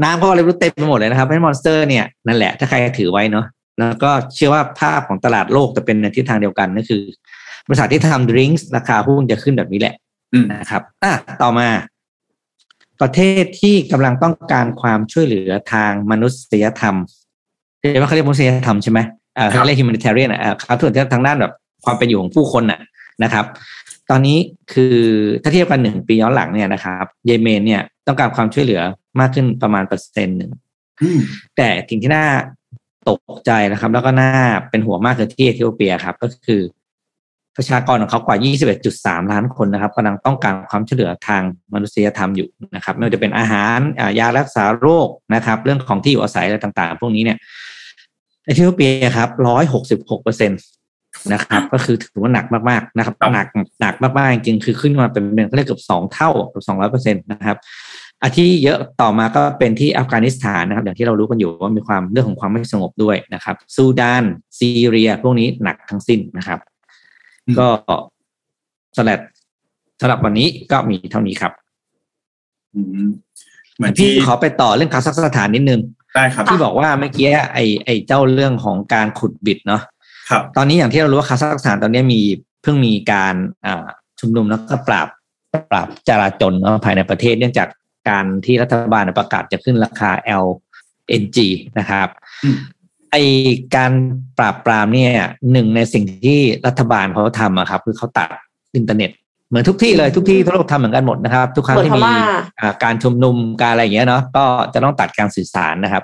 [0.04, 3.46] น้ำก็อะไรไม่รู้เต็มไปหมดเลยนะครับให้ Monster เนี่ยนั่นแหละถ้าใครถือไว้เนาะ
[3.80, 7.02] แล้วก็เชื่อว่าภาพของตลาดโลกจะเป็นในทิศทางเดียวกันนั่นคือ
[7.68, 9.96] บริษัทที่ทำ drink ราคาหุ้นจะขึ้นแบบนี้แหละ
[10.34, 11.68] อืมนะครับอะต่อมา
[13.02, 16.96] ประเทศที่กำลังต้องการความช่วยเหลือทางมนุษยธรรม
[17.80, 19.00] เรียกว่าเขาเรียกมนุษยธรรมใช่ไหม
[19.38, 21.54] อ่าเขาเรียก humanitarian อะอ่าเขาถึงทางด้านแบบ
[21.88, 22.82] ความเป็นอยู่ของผู้คนน่ะ
[23.24, 23.46] นะครับ
[24.10, 24.38] ตอนนี้
[24.74, 24.98] คือ
[25.44, 28.82] ถ้าเทียบกันหนึ่งปีย้อนหลังเนี่ยนะครับ เยเมนเนี่ยต้องการความช่วยเหลือ
[29.20, 30.52] มากขึ้นประมาณเปอร์เซ็นต์หนึ่ง
[31.02, 31.20] อืม
[31.58, 32.26] แต่สิ่งที่น่า
[33.10, 34.32] ตกใจนะครับ แล้วก็น่า
[34.70, 36.62] เป็นห่วงมากคือที่เอธิโอเปียครับ ก็คือ
[37.56, 38.38] ประชากรของเขากว่า
[38.84, 41.42] 21.3 ล้านคนนะครับกำลังต้องการความช่วยเหลือทาง
[41.74, 47.38] มนุษยธรรมอยู่นะครับ ไม่ว่าจะเป็นอาหารอ่ายารักษาโรคนะครับ เรื่องของที่อยู่อาศัยอะไรต่าง ๆ พวกนี้เนี่ย
[48.46, 49.30] เอธิโอเปียครับ
[49.78, 50.56] 166เปอร์เซ็นต
[51.34, 53.48] นะครับ ก็คือถือว่าหนักมากๆนะครับ หนัก
[53.82, 57.58] หนักมากๆจริงๆคือขึ้นมาเป็นเป็นก็เรียกเกือบสองเท่าเกือบสองร้อยเปอร์เซ็นตนะครับ
[58.22, 64.24] อาที่เยอะต่อมาก็เป็นที่อัฟกานิสถานนะครับ อย่างที่เรารู้กันอยู่ว่ามีความเรื่องของความไม่สงบด้วยนะครับซูดาน
[64.60, 66.60] ซีเรีย พวกนี้หนักทั้งสิ้นนะครับ
[67.48, 67.68] อืมก็
[68.98, 69.20] สำหรับ
[70.02, 71.52] สำหรับวันนี้ก็มีเท่านี้ครับ
[72.76, 73.08] อืม
[73.78, 75.82] เหมือนพี่ที่ขอไปต่อเรื่องคาซัคสถานนิดนึง
[76.16, 79.82] ได้ครับที่บอกว่าเมื่อกี้ไอไอเจ้าเรื่องของการขุดบิดเนาะ
[80.30, 82.22] ครับ ตอนนี้อย่างที่เรารู้ว่าคาซัคสถานตอนนี้มี
[82.64, 83.36] เพิ่งมีการ
[83.66, 83.88] อ่า
[84.20, 85.08] ชุมนุมแล้วก็ปราบ
[85.72, 87.68] ปราบจลาจลเนาะภายในประเทศเนื่องจาก
[88.10, 90.12] การที่รัฐบาลประกาศจะขึ้นราคา
[90.46, 91.38] LNG
[91.80, 92.08] นะครับ
[92.44, 92.58] อืม
[93.12, 93.16] ไอ
[93.76, 93.92] การ
[94.40, 95.12] ปราบปรามเนี่ย
[95.52, 98.30] หนึ่งในสิ่งที่รัฐบาลเขาทำอะครับ คือเขาตัด
[98.76, 99.12] อินเทอร์เน็ต
[99.50, 102.18] เหมือนทุกที่เลยทุกที่ทั่วโลกทำเหมือนกันหมดนะครับ ทุกครั้งที่เหมืมีอนพม่า
[102.60, 106.04] อ่าการชุมนุมการอะไรอย่างเงี้ยเนาะก็จะต้องตัดการสื่อสารนะครับ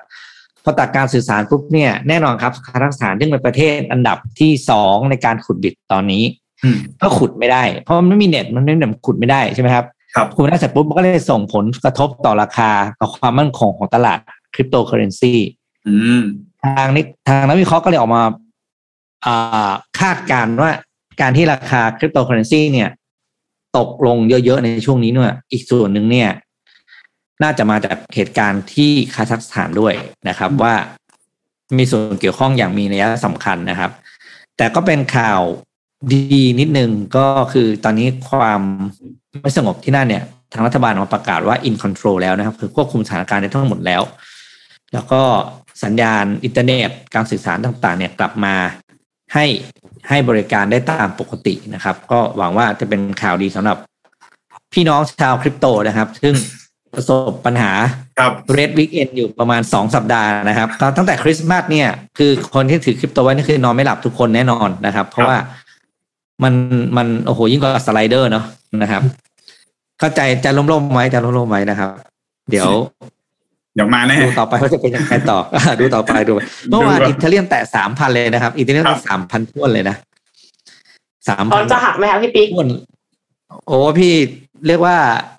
[0.64, 6.24] พอตัดการสื่อสารปุ๊บเนี่ยแน่นอนครับคาซัคสถานซึ่งเป็นประเทศอันดับที่สองในการขุดบิดตอนนี้
[6.64, 14.20] อืมก็ขุดไม่ได้ เพราะมันไม่มีเน็ตมันไม่มีเน็ตขุดไม่ได้ใช่ไหมครับครับขุดไม่ได้เสร็จปุ๊บมันก็เลยส่งผลกระทบต่อราคากับความมั่นคงของตลาด
[14.54, 15.34] คริปโตเคอเรนซี
[15.88, 16.24] อืม
[16.62, 18.24] พทางนี้ทางนักวิเคราะห์ก็เลยออกมา
[20.00, 20.72] คาดการว่า
[21.22, 22.90] การที่ราคาคริปโตเคอเรนซีเนี่ย
[23.78, 26.30] ตกลงเยอะๆในช่วงนี้เนี่ยอีกส่วนหนึ่งเนี่ย
[27.42, 29.94] น่าจะมาจากเหตุการณ์ที่คาซัคสถานด้วย
[30.30, 30.74] นะครับ ว่า
[31.78, 33.92] มีส่วนเกี่ยวข้องอย่างมีนัยสำคัญนะครับ
[34.58, 35.42] แต่ก็เป็นข่าว
[36.12, 38.62] ดีนิดนึงก็คือตอนนี้ความ
[39.42, 44.02] ไม่สงบที่นั่นเนี่ย ทางรัฐบาลออกมาประกาศว่า in control แล้วนะครับ คือควบคุมสถานการณ์ได้ทั้งหมดแล้ว
[44.94, 45.22] แล้วก็
[45.84, 48.56] สัญญาณอินเทอร์เน็ตการสื่อสารต่างๆ เนี่ยกลับมา
[49.34, 49.46] ให้
[50.10, 53.78] ให้บริการได้ตามปกตินะครับ ก็หวังว่าจะเป็นข่าวดีสำหรับ
[54.74, 56.34] พี่น้องชาวคริปโตนะครับ ซึ่ง
[56.94, 57.72] ประสบปัญหา
[58.54, 65.38] red weekend อยู่ประมาณสองสัปดาห์นะครับตั้งแต่คริสต์มาสเนี่ย คือคนที่ถือคริปโตไว้นี่คือนอนไม่หลับทุกคนแน่นอนนะครับ เพราะว่า
[66.44, 66.54] มัน
[66.98, 68.46] มันโอ้โหยิ่งกว่า slider เนาะ
[68.82, 69.02] นะครับ
[70.00, 71.90] เข้าใจจะล้มๆไว้จะล้มๆไว้นะครับ
[72.50, 72.70] เดี๋ยว
[73.76, 75.40] เดี๋ยวมาแน่ดูต่อไปว่าจะเป็นยังไงต่อ
[75.80, 76.34] ดูต่อไปดู
[76.70, 79.96] เมื่อวานอิตาเลียนแตะสามพันเลยนะครับ อิตาเลียนสามพันท้วนเลยนะ
[81.30, 82.50] สามพันจะหักไหมครับพี่ปิ๊ก
[83.68, 84.14] โอ้พี่
[84.68, 84.98] เรียกว่า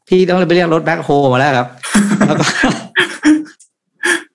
[0.09, 1.69] พี่ต้องไปเรียกรถแบ็คโฮมาแล้วครับ
[2.27, 2.45] แล้วก็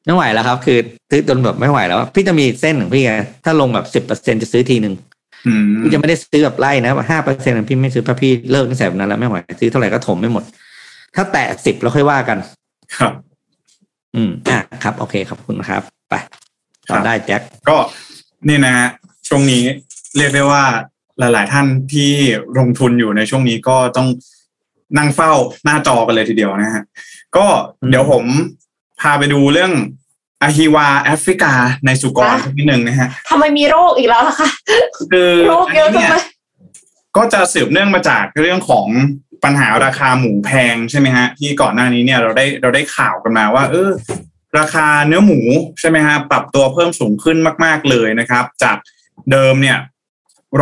[0.06, 0.78] ไม่ไหวแล้วครับ คือ
[1.10, 3.14] ซื้อจนแบบไม่ไหวแล้ว พี่จะมีเส้นของพี่ไง
[3.46, 4.96] ถ้าลงแบบสิบเปอร์เซ็นจะซื้อทีหนึ่ง
[5.82, 10.44] พี่จะไม่ได้ซื้อแบบไล่นะห้าเปอร์เซ็นต์พี่ไม่ซื้อเพราะพี่เลิกตั้งแต่แบบนั้นแล้วไม่ไหวซื้อเท่าไหร่ก็ถมไม่หมด
[11.16, 12.38] ถ้าแตะสิบแล้วค่อยว่ากัน
[12.98, 13.12] ครับ
[14.16, 16.14] อืมอะครับ โอเคขอบคุณครับ ไป
[16.90, 17.78] ต่อได้แจ็คก็
[18.48, 18.88] นี่นะฮะ
[19.28, 19.64] ช่วงนี้
[20.18, 20.64] เรียกได้ว่า
[21.20, 22.12] หลาย ๆ ท่านที่
[22.60, 24.08] ลงทุนอยู่ในช่วงนี้ก็ต้อง
[24.98, 25.32] นั่งเฝ้า
[25.66, 26.84] หน้าจอกันเลยทีเดียวนะฮะ
[27.38, 27.46] ก็
[27.90, 28.24] เดี๋ยวผม
[29.02, 29.72] พาไปดูเรื่อง
[30.42, 31.54] อะฮิวาแอฟริกา
[31.86, 34.50] ในสุกรนิดหนึ่งนะฮะทำไมมีโรคอีกแล้วล่ะคะ
[35.12, 36.24] คือโรคเยอะจังเลย
[37.18, 38.88] ก็จะสืบเนื่องมาจากเรื่องของ
[39.44, 43.90] ปัญหาราคาหมูแพงใช่ไหมฮะที่ก่อนหน้านี้เนี่ยเราได้เราได้ข่าวกันมาว่า เออ
[44.60, 45.40] ราคาเนื้อหมู
[45.80, 48.78] ใช่ไหมฮะปรับตัวเพิ่มสูงขึ้นมาก ๆเลยนะครับ จาก
[49.32, 49.78] เดิมเนี่ย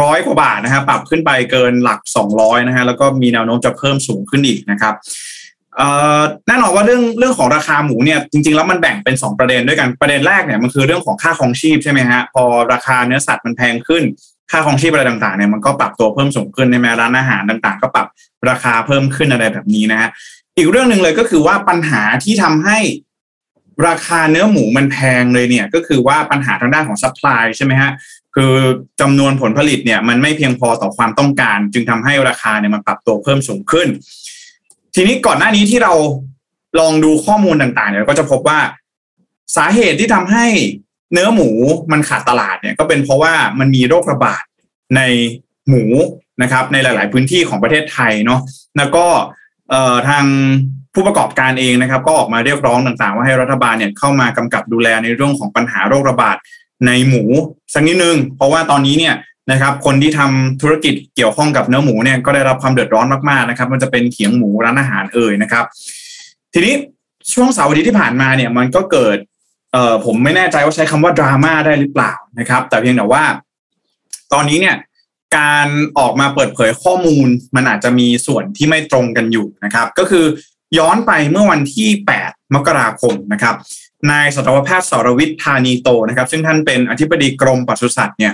[0.01, 4.93] ร้อยกว่าบาทนะฮะปรับขึ้นไปเกินหลักสองร้อยนะฮะแล้วก็มีแนวโน้มจะเพิ่มสูงขึ้นอีกนะครับ
[6.47, 14.03] แน่นอนว่าเรื่องเรื่องของราคาหมูเนี่ยจริงๆแล้วมันแบ่งเป็น 2 ประเด็นด้วยกันประเด็นแรกเนี่ยมันคือเรื่องของค่าครองชีพใช่ไหมฮะพอราคาเนื้อสัตว์มันแพงขึ้น
[14.51, 18.07] ค่าครองชีพอะไรต่างๆเนี่ยมันก็ปรับตัวเพิ่มสูงขึ้นในแม้ร้านอาหารต่างๆ ก็ปรับ
[18.49, 20.09] ราคาเพิ่มขึ้นอะไรแบบนี้นะฮะ
[20.57, 22.79] อีกเรื่องหนึ่งเลยก็คือว่าปัญหาที่ทำให้
[23.87, 27.91] ราคาเนื้อหมูมันแพงเลยเนี่ยก็คือว่าปัญหาทางด้านของ supply ใช่ไหมฮะ
[28.39, 28.55] คือ
[29.01, 33.87] จำนวนผลผลิตเนี่ยมันไม่เพียงพอต่อความต้องการ จึงทำให้ราคาเนี่ยมันปรับตัวเพิ่มสูงขึ้น
[34.95, 35.93] ทีนี้ก่อนหน้านี้ที่เรา
[36.79, 38.59] ลองดูข้อมูลต่างๆเนี่ยก็จะพบว่า
[39.57, 40.45] สาเหตุที่ทำให้
[41.13, 41.49] เนื้อหมู
[41.91, 44.43] มันขาดตลาดเนี่ยก็เป็นเพราะว่ามันมีโรคระบาด
[44.95, 45.01] ใน
[45.69, 45.83] หมู
[46.41, 48.39] นะครับ ในหลาย ๆ พื้นที่ของประเทศไทยเนาะ
[48.77, 49.05] แล้วก็
[50.09, 50.25] ทาง
[50.93, 56.37] ผู้ประกอบการเองนะครับ ก็ออกมาเรียกร้องต่าง ๆ ว่าให้รัฐบาลเนี่ยเข้ามากำกับดูแลในเรื่องของปัญหาโรคระบาด
[56.85, 57.23] ในหมู
[57.73, 59.15] สักนิดนึง เพราะว่าตอนนี้เนี่ย
[59.51, 65.65] นะครับคนที่ทำธุรกิจเกี่ยวข้องกับเนื้อหมูเนี่ยก็ได้รับความเดือดร้อนมากๆนะครับ มันจะเป็นเขียงหมูร้านอาหารเอ่ยนะครับ
[66.53, 66.73] ทีนี้
[67.33, 69.17] ช่วงเสาร์อาทิตย์ที่ผ่านมาเนี่ยมันก็เกิด
[69.73, 73.23] เอ่อผมไม่แน่ใจว่าใช้คำว่าดราม่าได้หรือเปล่านะครับ แต่เพียงแต่ว่า
[74.33, 74.75] ตอนนี้เนี่ย
[75.37, 75.67] การ
[75.99, 80.25] ออกมาเปิดเผยข้อมูล มันอาจจะมีส่วนที่ไม่ตรงกันอยู่นะครับ ก็คือ
[80.77, 81.89] ย้อนไปเมื่อวันที่
[82.23, 83.55] 8 มกราคมนะครับ
[84.11, 88.33] นายสัตวแพทย์สรวิทย์ธานีโตนะครับ ซึ่งท่านเป็นอธิบดีกรมปศุสัตว์เนี่ย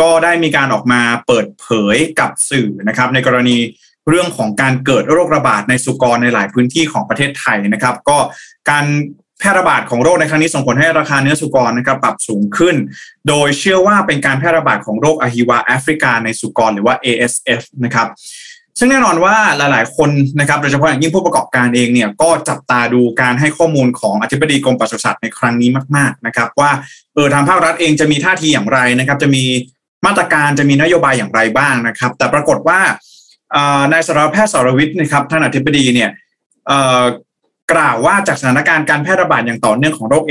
[0.00, 3.56] ก็ได้มีการออกมาเปิดเผยกับสื่อนะครับ ในกรณี
[4.08, 8.18] เรื่องของการเกิดโรคระบาดในสุกรในหลายพื้นที่ของประเทศไทยนะครับ ก็
[8.70, 8.84] การ
[9.38, 12.76] แพร่ระบาดของโรคในครั้งนี้ส่งผลให้ราคาเนื้อสุกรนะครับปรับสูงขึ้น
[13.28, 18.08] โดยเชื่อว่าเป็นการแพร่ระบาดของโรคอะฮิวาแอฟริกาในสุกรหรือว่า ASF นะครับ
[18.78, 26.70] ซึ่งแน่นอนว่าหลาย ๆ คนนะครับโดยเฉพาะอย่างยิ่งผู้ประกอบการเองเนี่ยก็จับตาดูการให้ข้อมูลของอธิบดีกรมปศุสัตว์ในครั้งนี้มาก ๆ นะครับ ว่า
[27.14, 29.44] เออทางภาครัฐเองจะมีท่าทีอย่างไรนะครับ จะมี
[30.06, 32.80] มาตรการจะมีนโยบายอย่างไรบ้างนะครับ แต่ปรากฏว่า
[33.92, 36.10] นายสารแพทย์สรวิทย์นะครับท่านอธิบดีเนี่ย
[37.72, 40.24] กล่าวว่าจากสถานการณ์การแพร่ระบาดอย่างต่อเนื่องของโรค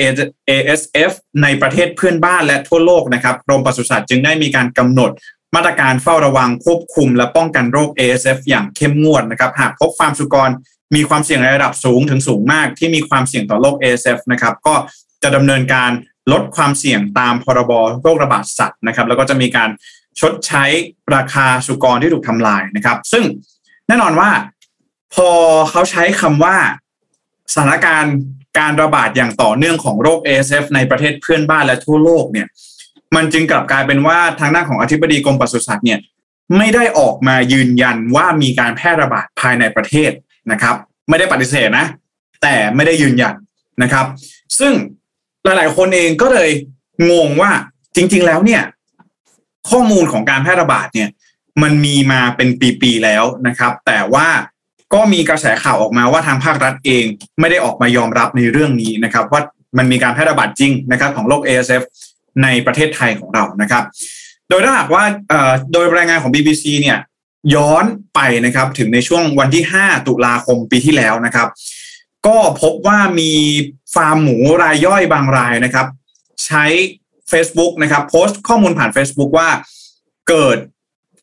[0.50, 1.12] ASF
[1.44, 5.12] ในประเทศเพื่อนบ้านและทั่วโลกนะครับกรมปศุสัตว์จึงได้มีการกำหนด
[5.56, 10.50] มาตรการเฝ้าระวังควบคุม และป้องกันโรค ASF อย่างเข้มงวดนะครับหากพบฟาร์มสุกร
[10.96, 14.76] มีความเสี่ยงในระดับสูงถึงสูงมากที่มีความเสี่ยงต่อโรค ASF นะครับก็
[15.24, 15.92] จะดำเนินการ
[16.32, 19.70] ลดความเสี่ยงตามพรบโรคระบาดสัตว์นะครับ แล้วก็จะมีการ
[20.20, 20.64] ชดใช้
[21.16, 23.24] ราคาสุกรที่ถูกทำลายนะครับ ซึ่ง
[23.88, 24.30] แน่นอนว่า
[25.16, 25.30] พอ
[25.72, 26.56] เขาใช้คำว่า
[27.54, 28.16] สถานการณ์
[28.60, 32.48] การระบาดอย่างต่อเนื่องของโรค ASF ในประเทศเพื่อนบ้านและทั่วโลกเนี่ย
[33.16, 36.00] มันจึงกลับกลายเป็นว่าทางด้านของอธิบดีกรมปศุสัตว์เนี่ย
[36.58, 40.12] ไม่ได้ออกมายืนยันว่ามีการแพร่ระบาดภายในประเทศ
[40.52, 40.76] นะครับ
[41.10, 41.86] ไม่ได้ปฏิเสธนะ
[42.42, 43.34] แต่ไม่ได้ยืนยัน
[43.84, 44.06] นะครับ
[44.60, 44.74] ซึ่ง
[45.44, 46.50] หลาย ๆ คนเองก็เลย
[47.12, 47.52] งงว่า
[47.96, 48.62] จริง ๆ แล้วเนี่ย
[49.70, 51.10] ข้อมูลของการแพร่ระบาดเนี่ย
[51.62, 52.50] มันมีมาเป็น
[52.82, 54.28] ปีๆแล้วนะครับ แต่ว่า
[54.94, 57.06] ก็มีกระแสข่าวออกมาว่าทางภาครัฐเอง
[57.40, 59.42] ไม่ได้ออกมายอมรับในเรื่องนี้นะครับ ว่า
[59.78, 61.84] มันมีการแพร่ระบาดจริงนะครับ ของโรค ASF
[62.44, 63.84] ในประเทศไทยของเรานะครับ
[64.50, 65.04] โดยถ้าหากว่า
[65.74, 66.98] โดยรายงานของ BBC เนี่ย
[67.56, 71.48] ย้อนไปนะครับถึงในช่วงวันที่ 5 ตุลาคมปีที่แล้วนะครับ
[72.28, 73.32] ก็พบว่ามี
[73.96, 75.88] ฟาร์มหมูรายย่อยบางรายนะครับ
[76.46, 76.66] ใช้
[77.32, 79.50] Facebook นะครับโพสต์ข้อมูลผ่าน Facebook ว่า
[80.30, 80.58] เกิด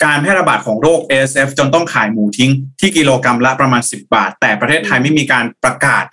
[0.04, 6.04] การแพร่ระบาดของโรค ASF จนต้องขายหมูทิ้งที่กิโลกรรัมละประมาณ 10 บาท แต่ประเทศไทยไม่มีการประกาศ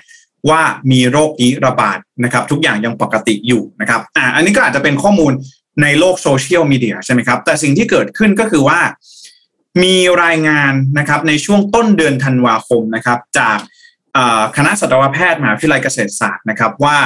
[0.49, 5.33] ว่ามีโรคนี้ระบาดนะครับ ทุกอย่างยังปกติอยู่นะครับอ่าอันนี้ก็อาจจะเป็นข้อมูล
[5.81, 8.79] ในโลกโซเชียลมีเดียใช่ไหมครับ แต่สิ่งที่เกิดขึ้นก็คือว่า
[9.83, 13.57] มีรายงานนะครับในช่วงต้นเดือนธันวาคมนะครับ จาก
[14.57, 16.97] คณะสัตวแพทย์มหาวิทยาลัยเกษตรศาสตร์นะครับว่า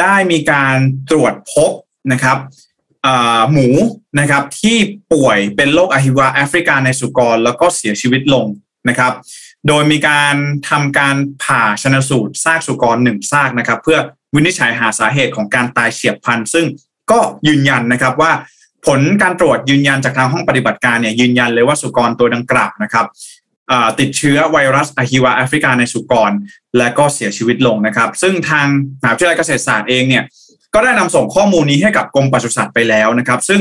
[0.00, 0.76] ได้มีการ
[1.10, 1.70] ตรวจพบ
[2.12, 2.38] นะครับ
[3.52, 3.68] หมู
[4.20, 4.76] นะครับที่
[5.12, 8.46] ป่วยเป็นโรคอหิวาต์แอฟริกาในสุกร แล้วก็เสียชีวิตลง
[8.88, 9.12] นะครับ
[9.68, 10.34] โดยมีการ
[10.70, 13.98] ทำการผ่าชันสูตรซากสุกรหนึ่งซากนะครับ เพื่อ
[14.34, 16.66] วินิจฉัยหาสาเหตุของการตายเฉียบพลันซึ่ง
[17.10, 18.32] ก็ยืนยันนะครับว่า
[18.86, 23.06] ผลการตรวจยืนยันจากทางห้องปฏิบัติการเนี่ยยืนยันเลยว่าสุกรตัวดังกล่าวนะครับ
[24.00, 26.32] ติดเชื้อไวรัสอะฮิวาแอฟริกาในสุกร
[26.78, 28.66] และก็เสียชีวิตลงนะครับ ซึ่งทาง
[29.00, 30.24] มหาวิทยาลัยเกษตรศาสตร์เองเนี่ย
[30.74, 33.60] ก็ได้นำส่งข้อมูลนี้ให้กับกรมปศุสัตว์ไปแล้วนะครับ ซึ่ง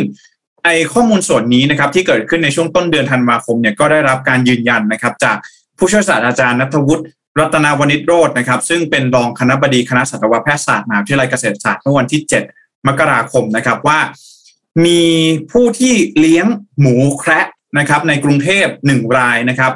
[0.63, 5.38] ไอข้อมูลส่วนนี้นะครับที่เกิดขึ้นในช่วงต้นเดือนธันวาคมเนี่ยก็ได้รับการยืนยันนะครับจาก
[5.86, 7.04] ผู้ช่วยศาสตราจารย์นัทวุฒิ
[7.39, 14.00] รัตนาวณิชโรจน์นะครับ ซึ่งเป็นรองคณะบดีคณะสัตวแพทยศาสตร์มหาวิทยาลัยเกษตรศาสตร์เมื่อวันที่ 7 มกราคมนะครับว่า
[14.86, 15.04] มี
[15.52, 16.48] ผู้ที่เลี้ยง
[16.80, 17.41] หมูแคระ
[17.80, 19.74] นะครับ ในกรุงเทพหนึ่งรายนะครับ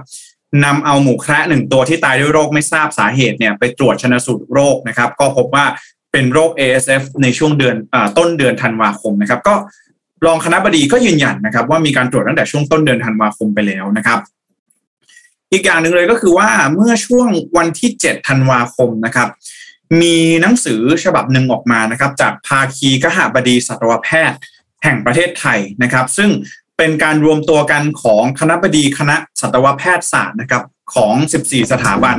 [0.66, 5.66] นำเอาหมูแคระหนึ่งตัวที่ตายด้วยโรคไม่ทราบสาเหตุเนี่ยไปตรวจชนะสูตรโรคนะครับ ก็พบว่า
[6.12, 9.56] เป็นโรค ASF ในช่วงเดือนอต้นเดือนธันวาคมนะครับ ก็
[10.26, 14.20] รองคณะบดีก็ยืนยันนะครับ ว่ามีการตรวจตั้งแต่ช่วงต้นเดือนธันวาคมไปแล้วนะครับ
[15.52, 19.30] อีกอย่างหนึ่งเลยก็คือว่าเมื่อช่วงวันที่ 7 ธันวาคมนะครับ
[20.02, 24.40] มีหนังสือฉบับหนึ่งออกมานะครับ จากภาคีกหบดีสัตวแพทย์
[24.84, 26.30] แห่งประเทศไทยนะครับ ซึ่ง
[26.78, 30.64] เป็นการรวมตัวกันของคณะบดีคณะสัตวแพทยศาสตร์นะครับ
[30.96, 32.18] ของ 14 สถาบัน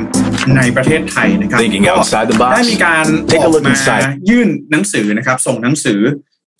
[0.56, 3.04] ในประเทศไทยนะครับได้มีการ
[3.38, 6.00] ออกมายื่นหนังสือนะครับ ส่งหนังสือ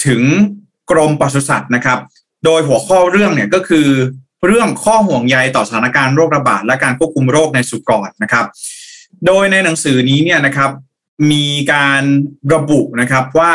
[0.07, 0.23] ถึง
[0.91, 1.99] กรมปศุสัตว์นะครับ
[2.45, 3.89] โดยหัวข้อเรื่องเนี่ยก็คือ
[4.47, 8.45] เรื่องข้อห่วงใยต่อสถานการณ์โรคระบาดและการควบคุมโรคในสุกรนะครับ
[9.27, 10.71] โดยในหนังสือนี้เนี่ยนะครับ
[11.33, 12.03] มีการ
[12.55, 13.53] ระบุนะครับว่า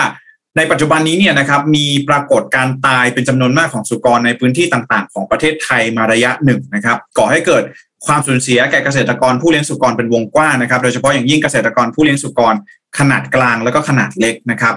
[0.57, 7.63] ในปัจจุบันนี้เนี่ยนะครับมีปรากฏการตายเป็นจำนวนมากของสุกรในพื้นที่ต่างๆ ของประเทศไทยมาระยะหนึ่งนะครับก่อให้เกิด
[8.05, 12.55] ความสูญเสียแก่เกษตรกรผู้เลี้ยงสุกรเป็นวงกว้างนะครับ โดยเฉพาะอย่างยิ่งเกษตรกรผู้เลี้ยงสุกร
[12.99, 14.75] ขนาดกลางแล้วก็ขนาดเล็กนะครับ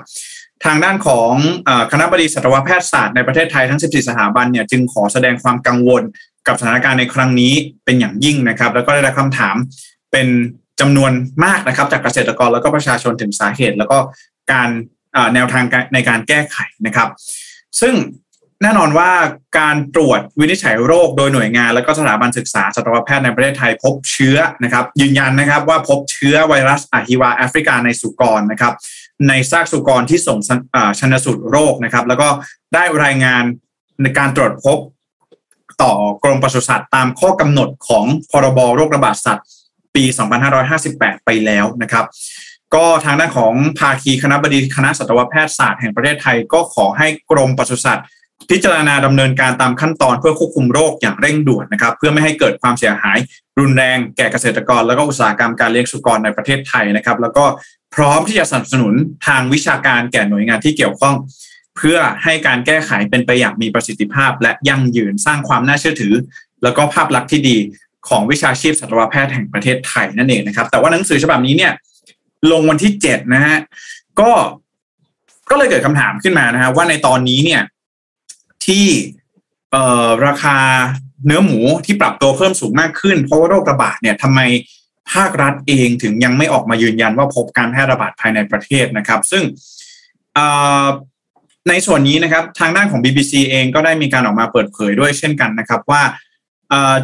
[0.65, 1.33] ทางด้านของ
[1.93, 6.03] คณะบดีสัตวแพทยศาสตร์ในประเทศไทยทั้ง 14 สถาบันเนี่ยจึงขอแสดงความกังวล
[6.47, 7.53] กับสถานการณ์ในครั้งนี้
[7.85, 9.57] เป็นอย่างยิ่งนะครับ แล้วก็ได้รับคำถาม
[10.13, 10.27] เป็น
[10.81, 11.13] จำนวน
[11.45, 13.99] มากนะครับ จากเกษตรกรแล้วก็ประชาชนถึงสาเหตุ แล้วก็
[14.53, 14.69] การ
[15.35, 15.65] แนวทาง
[15.95, 17.09] ในการแก้ไขนะครับ
[17.81, 17.95] ซึ่ง
[18.63, 19.11] แน่นอนว่า
[19.59, 28.73] การตรวจวินิจฉัยโรคโดยหน่วยงาน และก็สถาบันศึกษาสัตวแพทย์ในประเทศไทยพบเชื้อนะครับ ยืนยันนะครับว่าพบเชื้อไวรัสอะฮิวาแอฟริกาในสุกรนะครับ
[29.29, 30.39] ในซากสุกรที่ส่ง
[30.99, 32.29] ชนสูตรโรคนะครับ แล้วก็
[32.75, 33.43] ได้รายงาน
[34.03, 34.79] ในการตรวจพบ
[35.83, 35.93] ต่อ
[36.25, 39.47] กรมปศุสัตว์ตามข้อกำหนดของพรบโรคระบาดสัตว์
[39.95, 40.05] ปี
[40.65, 42.05] 2558 ไปแล้วนะครับ
[42.75, 48.07] ก็ทางด้านของภาคีคณะบดีคณะสัตวแพทยศาสตร์แห่งประเทศไทยก็ขอให้กรมปศุสัตว์
[48.51, 53.19] พิจารณาดำเนินการตามขั้นตอนเพื่อควบคุมโรคอย่างเร่งด่วนนะครับ เพื่อไม่ให้เกิดความเสียหาย
[53.59, 57.45] รุนแรงแก่เกษตรกร แล้วก็อุตสาหกรรมการเลี้ยงสุกรในประเทศไทยนะครับ แล้วก็
[57.97, 58.95] พร้อมที่จะสนับสนุน
[59.27, 61.15] ทางวิชาการแก่หน่วยงานที่เกี่ยวข้อง
[61.77, 66.15] เพื่อให้การแก้ไขเป็นไปอย่างมีประสิทธิภาพ และยั่งยืนสร้างความน่าเชื่อถือ
[66.63, 67.57] แล้วก็ภาพลักษณ์ที่ดี
[68.09, 71.73] ของวิชาชีพสัตวแพทย์แห่งประเทศไทยนั่นเองนะครับ แต่ว่าหนังสือฉบับนี้เนี่ย
[72.53, 73.57] ลงวันที่เจ็ดนะฮะ
[74.21, 74.31] ก็
[75.51, 77.63] ก็เลยเกิดคำถามขึ้นมานะฮะว่าในตอนนี้เนี่ย
[78.67, 78.87] ที่
[79.71, 80.57] เอ่อราคา
[81.27, 84.41] เนื้อหมูที่ปรับตัวเพิ่มสูงมากขึ้น เพราะว่าโรคระบาดเนี่ยทำไม
[85.13, 89.43] ภาครัฐเองถึงยังไม่ออกมายืนยันว่าพบการแพร่ระบาดภายในประเทศนะครับ ซึ่ง
[91.69, 96.03] ในส่วนนี้นะครับทางด้านของ BBC เองก็ได้มีการออกมาเปิดเผยด้วยเช่นกันนะครับว่า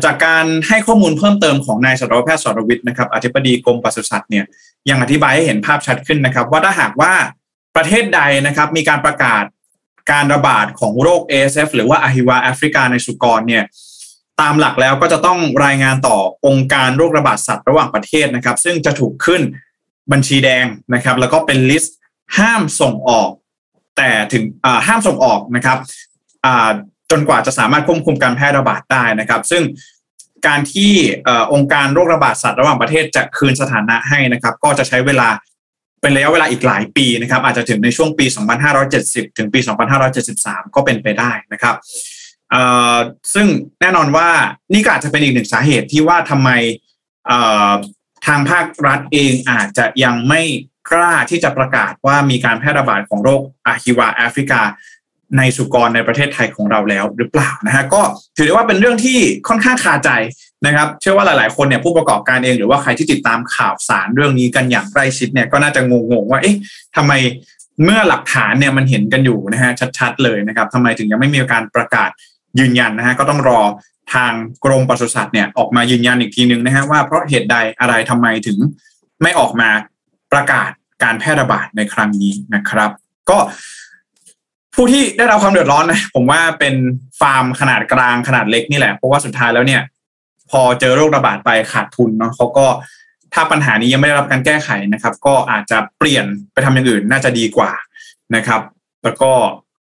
[0.04, 4.44] จากการให้ข้อมูลเพิ่มเติมของนายสัตวแพทย์สรวิทย์นะครับอธิบดีกรมปศุสัตว์เนี่ย
[4.90, 7.12] ยังอธิบายให้เห็นภาพชัดขึ้นนะครับ ว่าถ้าหากว่า
[7.76, 9.44] ประเทศใดนะครับมีการประกาศ
[10.12, 13.64] การระบาดของโรค ASF หรือว่าอะฮิวาแอฟริกาในสุกรเนี่ย
[14.40, 19.42] ตามหลักแล้วก็จะต้องรายงานต่อองค์การโรคระบาดสัตว์ระหว่างประเทศนะครับ ซึ่งจะถูกขึ้น
[20.12, 21.96] บัญชีแดงนะครับ แล้วก็เป็นลิสต์
[22.38, 23.30] ห้ามส่งออก
[23.96, 24.44] แต่ถึง
[24.86, 25.78] ห้ามส่งออกนะครับ
[27.10, 29.62] จนกว่าจะสามารถควบคุมการแพร่ระบาดได้นะครับ ซึ่ง
[30.46, 30.92] การที่
[31.52, 35.28] องค์การโรคระบาดสัตว์ระหว่างประเทศจะคืนสถานะให้นะครับ ก็จะใช้เวลา
[36.00, 38.26] เป็นระยะเวลาอีกหลายปีนะครับ อาจจะถึงในช่วงปี
[38.82, 39.60] 2570 ถึงปี
[40.16, 41.74] 2573 ก็เป็นไปได้นะครับ
[43.34, 43.46] ซึ่ง
[43.80, 44.28] แน่นอนว่า
[44.72, 46.50] นี่ก็อาจจะเป็นอีกหนึ่งสาเหตุที่ว่าทำไม
[48.26, 50.42] ทางภาครัฐเองอาจจะยังไม่
[50.90, 54.60] กล้าที่จะประกาศว่ามีการแพร่ระบาดของโรคอาฮิวาแอฟริกา
[55.38, 58.02] ในสุกรในประเทศไทยของเราแล้วหรือเปล่านะฮะก็
[58.36, 60.10] ถือได้ว่าเป็นเรื่องที่ค่อนข้างคาใจ
[60.66, 66.56] นะครับ เชื่อว่าหลาย ๆ คนเนี่ยผู้ประกอบการเองหรือว่าใครที่ติดตามข่าวสารเรื่องนี้กันอย่างใกล้ชิดเนี่ยก็น่าจะงง ๆ ว่าเอ๊ะ
[66.96, 67.12] ทำไม
[67.84, 72.10] เมื่อหลักฐานเนี่ยมันเห็นกันอยู่นะฮะชัด ๆ เลยนะครับทำไมถึงยังไม่มีการประกาศ
[72.60, 73.60] ยืนยันนะฮะก็ต้องรอ
[74.14, 74.32] ทาง
[74.64, 78.58] กรมปศุสัตว์เนี่ยออกมายืนยันอีกทีนึงนะฮะว่าเพราะเหตุใดอะไรทำไมถึง
[79.22, 79.68] ไม่ออกมา
[80.32, 80.70] ประกาศ
[81.02, 82.90] การแพร่ระบาดในครั้งนี้นะครับ
[83.30, 83.38] ก็
[84.74, 86.74] ผู้ที่ได้รับความเดือดร้อนนะผมว่าเป็น
[87.20, 89.82] ฟาร์มขนาดกลางขนาดเล็กนี่แหละเพราะว่าสุดท้ายแล้วเนี่ย
[90.50, 92.66] พอเจอโรคระบาดไปขาดทุนเนาะเขาก็
[93.34, 97.70] ถ้าปัญหานี้ยังไม่ได้รับการแก้ไขนะครับ ก็อาจจะเปลี่ยนไปทำอย่างอื่นน่าจะดีกว่า
[98.36, 98.60] นะครับ
[99.04, 99.30] แล้วก็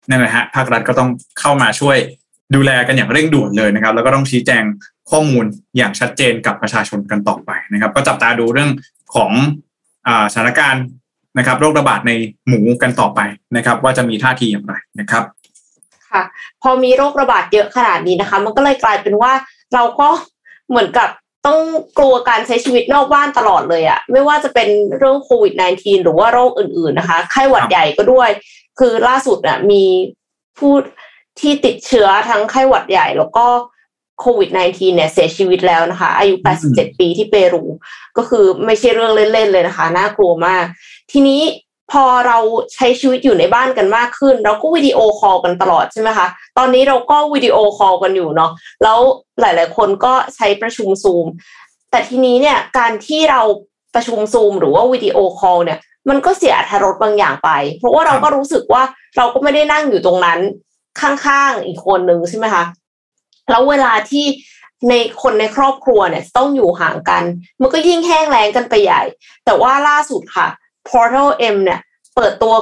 [0.08, 1.96] นั่นแหละฮะภาครัฐก็ต้องเข้ามาช่วย
[2.54, 4.64] ดูแลกันอย่างเร่งด่วนเลยนะครับ แล้วก็ต้องชี้แจง
[5.10, 5.44] ข้อมูล
[5.76, 8.70] อย่างชัดเจนกับประชาชนกันต่อไปนะครับ ก็จับตาดูเรื่อง
[9.14, 9.32] ของ
[10.32, 10.84] สถานการณ์
[11.38, 12.12] นะครับ โรคระบาดใน
[12.48, 13.20] หมูกันต่อไป
[13.56, 15.24] นะครับ ว่าจะมีท่าทีอย่างไรนะครับ
[16.10, 16.22] ค่ะ
[16.62, 19.32] พอมีโรคระบาดเยอะขนาดนี้นะคะ มันก็เลยกลายเป็นว่า
[19.74, 20.08] เราก็
[20.68, 21.08] เหมือนกับ
[21.46, 21.60] ต้อง
[21.98, 28.30] กลัวการใช้ชีวิตนอกบ้านตลอดเลยอะไม่ว่าจะเป็นเรื่องโควิด -19 หรือว่าโรคอื่นๆนะคะไข้หวัดใหญ่ก็ด้วย
[28.78, 29.84] คือล่าสุดอะมี
[30.58, 30.72] ผู้
[31.40, 33.46] ที่ติดเชื้อทั้งไข้หวัดใหญ่แล้วก็
[34.20, 36.34] โควิด -19 เนี่ยเสียชีวิตแล้วนะคะ อายุ
[36.68, 37.64] 87 ปีที่เปรู
[38.16, 40.64] ก็คือไม่ใช่เรื่องเล่น ๆ เลยนะคะ น่ากลัวมาก
[41.12, 41.42] ทีนี้
[41.92, 42.38] พอเรา
[42.74, 46.26] ใช้ชีวิตอยู่ในบ้านกันมากขึ้น เราก็วิดีโอคอลกันตลอดใช่ไหมคะ
[46.58, 48.50] ตอนนี้เราก็วิดีโอคอลกันอยู่เนาะ
[48.82, 48.98] แล้ว
[49.40, 51.26] หลายๆ คนก็ใช้ประชุมซูม
[51.90, 53.42] แต่ทีนี้เนี่ยการที่เรา
[53.94, 58.82] ประชุมซูมหรือว่าวิดีโอคอลเนี่ยมันก็เสียอรรถรสบางอย่างไป เพราะว่าเราก็รู้สึกว่า
[59.16, 60.40] เราก็ไม่ได้นั่งอยู่ตรงนั้น
[61.00, 62.64] ข้างๆอีกคนนึงใช่ไหมคะ
[63.50, 64.26] แล้วเวลาที่
[64.88, 67.22] ในคนในครอบครัวเนี่ยต้องอยู่ห่างกัน
[67.60, 69.02] มันก็ยิ่งแห้งแล้งกันไปใหญ่
[69.44, 70.46] แต่ว่าล่าสุดค่ะ
[70.88, 71.80] Portal M เนี่ย
[72.16, 72.54] เปิดตัว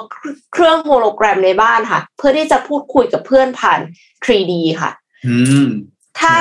[0.53, 3.81] เครื่องโฮโลแกรมในบ้านค่ะ เพื่อที่จะพูดคุยกับเพื่อนผ่าน
[4.27, 4.91] 3D ค่ะ
[5.27, 5.67] อืม
[6.19, 6.33] ถ้า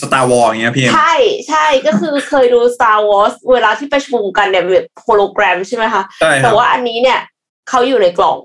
[0.00, 1.14] Star Wars อย่างเงี้ยพี่ใช่
[1.48, 6.02] ใช่ก็คือเคยดู Star Wars เวลาที่ประชุมกันเนี่ยแบบโฮโลแกรมใช่ไหมคะ
[6.42, 7.20] แต่ว่าอันนี้เนี่ย
[7.68, 8.36] เขาอยู่ในกล่อง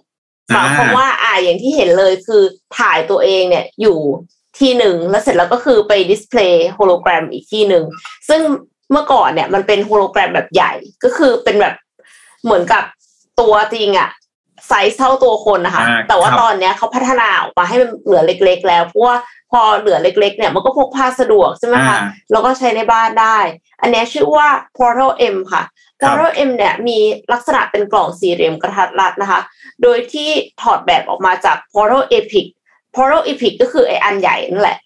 [0.53, 2.43] หมายความว่าอ่าอย่างที่เห็นเลยคือ
[2.77, 3.99] ถ่ายตัวเองเนี่ยอยู่
[4.59, 7.83] ที่หนึ่งแล้วเสร็จแล้วก็คือไป display โฮโลแกรมอีกที่หนึ่ง
[8.29, 8.41] ซึ่ง
[8.91, 10.71] เมื่อก่อนเนี่ยมันเป็นโฮโลแกรมแบบใหญ่
[11.03, 11.75] ก็คือเป็นแบบ
[12.43, 12.83] เหมือนกับ
[13.39, 14.09] ตัวจริงอะ
[14.67, 19.15] ไซส์เท่าตัวคนนะคะ แต่ว่าตอนเนี้ยเขาพัฒนาออกมาให้มันเหลือเล็ก ๆ แล้วเพราะว่า
[19.51, 21.97] พอเหลือเล็ก ๆ เนี่ยมันก็พกพาสะดวกใช่ไหมคะ
[22.31, 23.37] แล้วก็ใช้ในบ้านได้
[23.81, 25.63] อันนี้ชื่อว่า Portal M ค่ะ
[26.01, 26.97] Portal M เนี่ยมี
[27.33, 29.39] ลักษณะเป็นกล่องสี่เหลี่ยมกระทัดรัดนะคะ
[29.83, 30.29] โดยที่
[30.61, 32.45] ถอดแบบออกมาจาก Portal Epic
[32.95, 34.77] Portal Epic ก็คือไออันใหญ่นั่นแหละ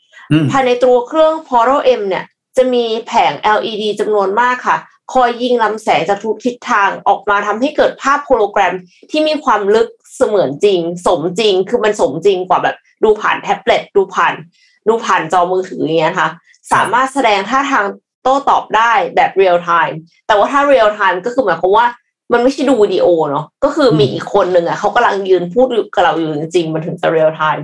[0.51, 2.23] ภายในตัวเครื่อง Portal M เนี่ย
[2.57, 4.77] จะมีแผง LED จำนวนมากค่ะ
[5.13, 8.75] คอยยิงลำแสงจากทุกทิศทางออกมาทำให้เกิดภาพโฮโลแกรม
[9.11, 14.33] ที่มีความลึกเสมือนจริง สมจริง คือมันสมจริงกว่าแบบดูผ่านแท็บเล็ตดูผ่าน
[14.87, 16.29] ดูผ่านจอมือถืออย่างเงี้ยค่ะ
[16.73, 17.85] สามารถแสดงท่าทาง
[18.23, 21.87] โต้ตอบได้แบบเรียลไทม์แต่ว่าถ้าเรียลไทม์ก็คือหมายความว่า
[22.33, 27.63] มันไม่ใช่ดูวิดีโอเนาะก็คือมีอีกคนหนึ่งอะเขากำลังยืนพูดกับเราอยู่จริงๆมันถึงจะเรียลไทม์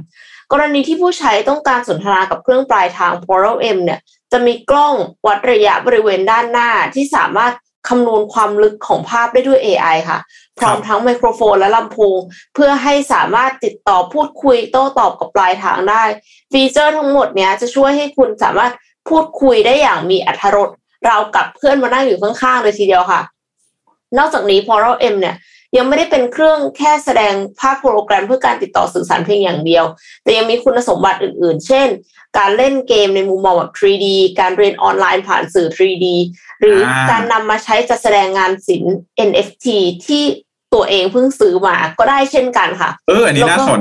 [0.51, 3.99] กรณีที่ผู้ใช้ต้องการสนทนากับเครื่องปลายทาง Portal M เนี่ย
[4.31, 4.95] จะมีกล้อง
[5.27, 7.53] วัดระยะบริเวณด้านหน้าที่สามารถ
[7.89, 10.19] คำนวณความลึกของภาพได้ด้วย AI ค่ะ
[10.59, 12.19] พร้อมทั้งไมโครโฟนและลำโพง
[12.55, 16.03] เพื่อให้สามารถติดต่อพูดคุยโต้ตอบกับปลายทางได้
[16.51, 18.71] ฟีเจอร์ทั้งหมดเนี้ยจะช่วยให้คุณสามารถ
[19.09, 20.69] พูดคุยได้อย่างมีอรรถรส
[21.05, 23.21] เรากับเพื่อนมานั่งอยู่ข้างๆเลยทีเดียวค่ะ
[24.17, 25.35] นอกจากนี้ Portal M เนี่ย
[25.77, 29.85] ยังไม่ได้เป็นเครื่องแค่แสดงภาพโปรแกรมเพื่อการติดต่อสื่อสารเพียงอย่างเดียว
[30.23, 31.87] แต่ยังมีคุณสมบัติอื่นๆ เช่น
[32.37, 34.07] การเล่นเกมในมุมมองแบบ 3D
[34.39, 36.05] การเรียนออนไลน์ผ่านสื่อ 3D
[36.61, 36.79] หรือ
[37.11, 38.95] การนำมาใช้จัดแสดงงานศิลป์
[39.29, 39.67] NFT
[40.07, 40.23] ที่
[40.73, 43.79] ตัวเองเพิ่งซื้อมาก็ได้เช่นกันค่ะ เออ อันนี้น่าสน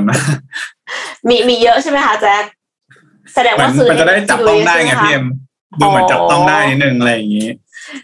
[1.29, 2.43] มีมีเยอะใช่ไหมคะแจ๊ค
[3.35, 5.25] แสดงว่าซื้อมันจะได้จับต้องได้ไงพี่เอ็ม
[5.79, 7.49] ดูเหมือนจับต้องได้นิดนึงอะไรอย่างนี้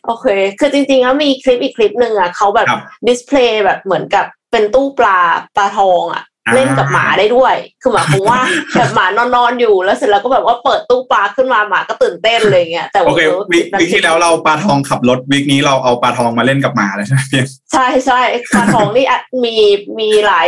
[0.05, 0.25] โอเค
[0.59, 2.67] คือจริงๆแล้วมีคลิปอีกคลิปหนึ่งอะเขาแบบ
[3.07, 5.19] display แบบเหมือนกับเป็นตู้ปลา
[5.55, 6.23] ปลาทองอะ
[6.53, 8.41] เล่นกับหมาได้ด้วย คือหมายความว่า
[8.75, 18.21] แบบหมานอนนอนอยู่แล้วเสร็จแล้วก็แบบว่าเปิดตู้ปลาขึ้นมาหมาก็ตื่นเต้นเลยเงี้ย แต่โอเค week ที่แล้วเราปลาทองขับรถ week นี้เราเอาปลาทองมาเล่นกับหมาเลยใช่ไหมพี่ใช่ใช่
[18.53, 19.05] ปลาทองนี่
[19.43, 19.55] มี
[19.99, 20.47] มีหลาย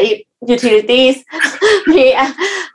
[0.53, 1.15] utilities
[1.91, 2.03] มี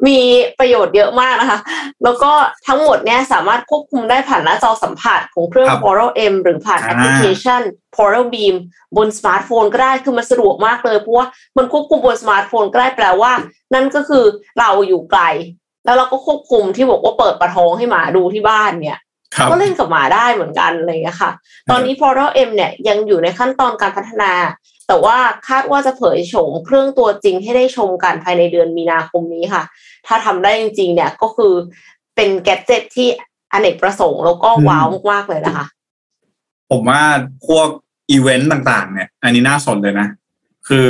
[0.07, 0.19] มี
[0.59, 1.59] ประโยชน์เยอะมากนะคะ
[2.05, 2.33] แล้วก็
[2.69, 7.63] ทั้งหมดเนี้ยสามารถควบคุมได้ผ่านหน้าจอสัมผัสของเครื่อง Portal M หรือผ่านแอปพลิเคชัน
[7.97, 8.55] Portal Beam
[8.97, 13.33] บนสมาร์ทโฟนก็ได้คือมันสะดวกมากเลย เพราะว่ามันควบคุมบนสมาร์ทโฟนก็ได้แปลว่า
[13.75, 14.25] นั่นก็คือ
[14.59, 15.23] เราอยู่ไกล
[15.85, 18.99] แล้วเราก็ควบคุมที่บอกว่าเปิดปลาทองให้หมาดูที่บ้านเนี่ย
[19.51, 21.31] ก็เล่นกับหมาได้เหมือนกันอะไรอย่างเงี้ยค่ะ
[21.71, 24.33] ตอนนี้ Portal M เนี่ยยังอยู่ในขั้นตอนการพัฒนา
[24.89, 25.17] แต่ว่า
[25.49, 29.63] คาดว่าจะเผยโฉมเครื่องตัวจริงให้ได้ชมกันภายในเดือนมีนาคมนี้ค่ะ
[30.07, 31.53] ถ้าทำได้จริง ๆ เนี่ยก็คือ
[32.17, 33.09] เป็น gadget ที่
[33.53, 35.67] อเนกประสงค์แล้วก็ wow มากๆเลยนะคะ
[36.71, 37.03] ผมว่า
[37.47, 37.69] พวก
[38.11, 40.09] อีเวนต์ต่างๆ เนี่ย อันนี้น่าสนเลยนะ
[40.69, 40.89] คือ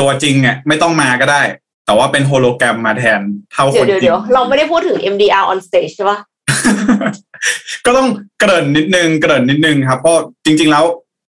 [0.00, 1.42] ตัวจริงเนี่ยไม่ต้องมาก็ได้
[1.86, 3.20] แต่ว่าเป็นโฮโลแกรมมาแทน
[3.52, 6.18] เท่าคนจริงเดี๋ยวเราไม่ได้พูดถึง MDR on stage ใช่ปะ
[7.86, 10.84] ก็ต้องเกริ่นนิดนึงเกริ่นนิดนึงครับเพราะจริง ๆ แล้ว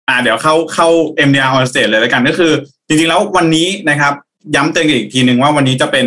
[0.09, 0.89] อ่าเดี๋ยวเข้าเข้า
[1.29, 2.53] MDR on stage เลยแล้วกันก็คือ
[2.87, 4.15] จริงๆแล้ววันนี้นะครับ
[4.55, 6.07] ย้ำเตือนอีกทีหนึ่งว่าวันนี้จะเป็น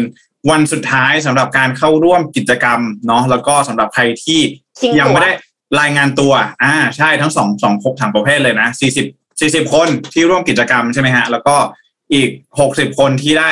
[0.52, 4.40] วันสุดท้ายสำหรับการเข้าร่วมกิจกรรมเนาะแล้วก็สำหรับใครที่
[5.00, 5.32] ยังไม่ได้
[5.80, 6.34] รายงานตัว
[6.64, 9.06] อ่า ใช่ทั้งสองสองครบถังประเภทเลยนะสี่สิบ
[9.40, 11.56] สี่สิบคนที่ร่วมกิจกรรมใช่ไหมฮะ แล้วก็
[12.14, 12.30] อีก
[12.60, 13.52] หกสิบคนที่ได้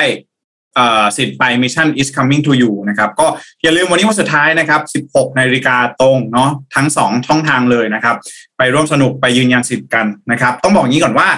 [1.16, 3.26] สิทธิ์ไป Mission is coming to you นะครับก็
[3.62, 8.16] อย่าลืมวันนี้วันสุดท้ายนะครับ 16นาฬิกาตรงเนาะทั้ง 2 ช่องทางเลยนะครับ
[8.58, 11.28] ไปร่วมสนุกไปยืนยันสิทธิ์กันนะครับ ต้องบอกงี้ก่อนว่า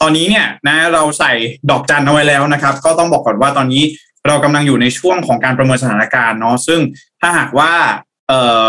[0.00, 1.32] ตอนนี้เนี่ยนะเราใส่
[1.70, 3.82] ดอกจันเอาไว้แล้วนะครับ ก็ต้องบอกก่อนว่าตอนนี้
[4.26, 6.80] เรากำลังอยู่ในช่วงของการประเมินสถานการณ์เนาะซึ่ง
[7.20, 7.72] ถ้าหากว่า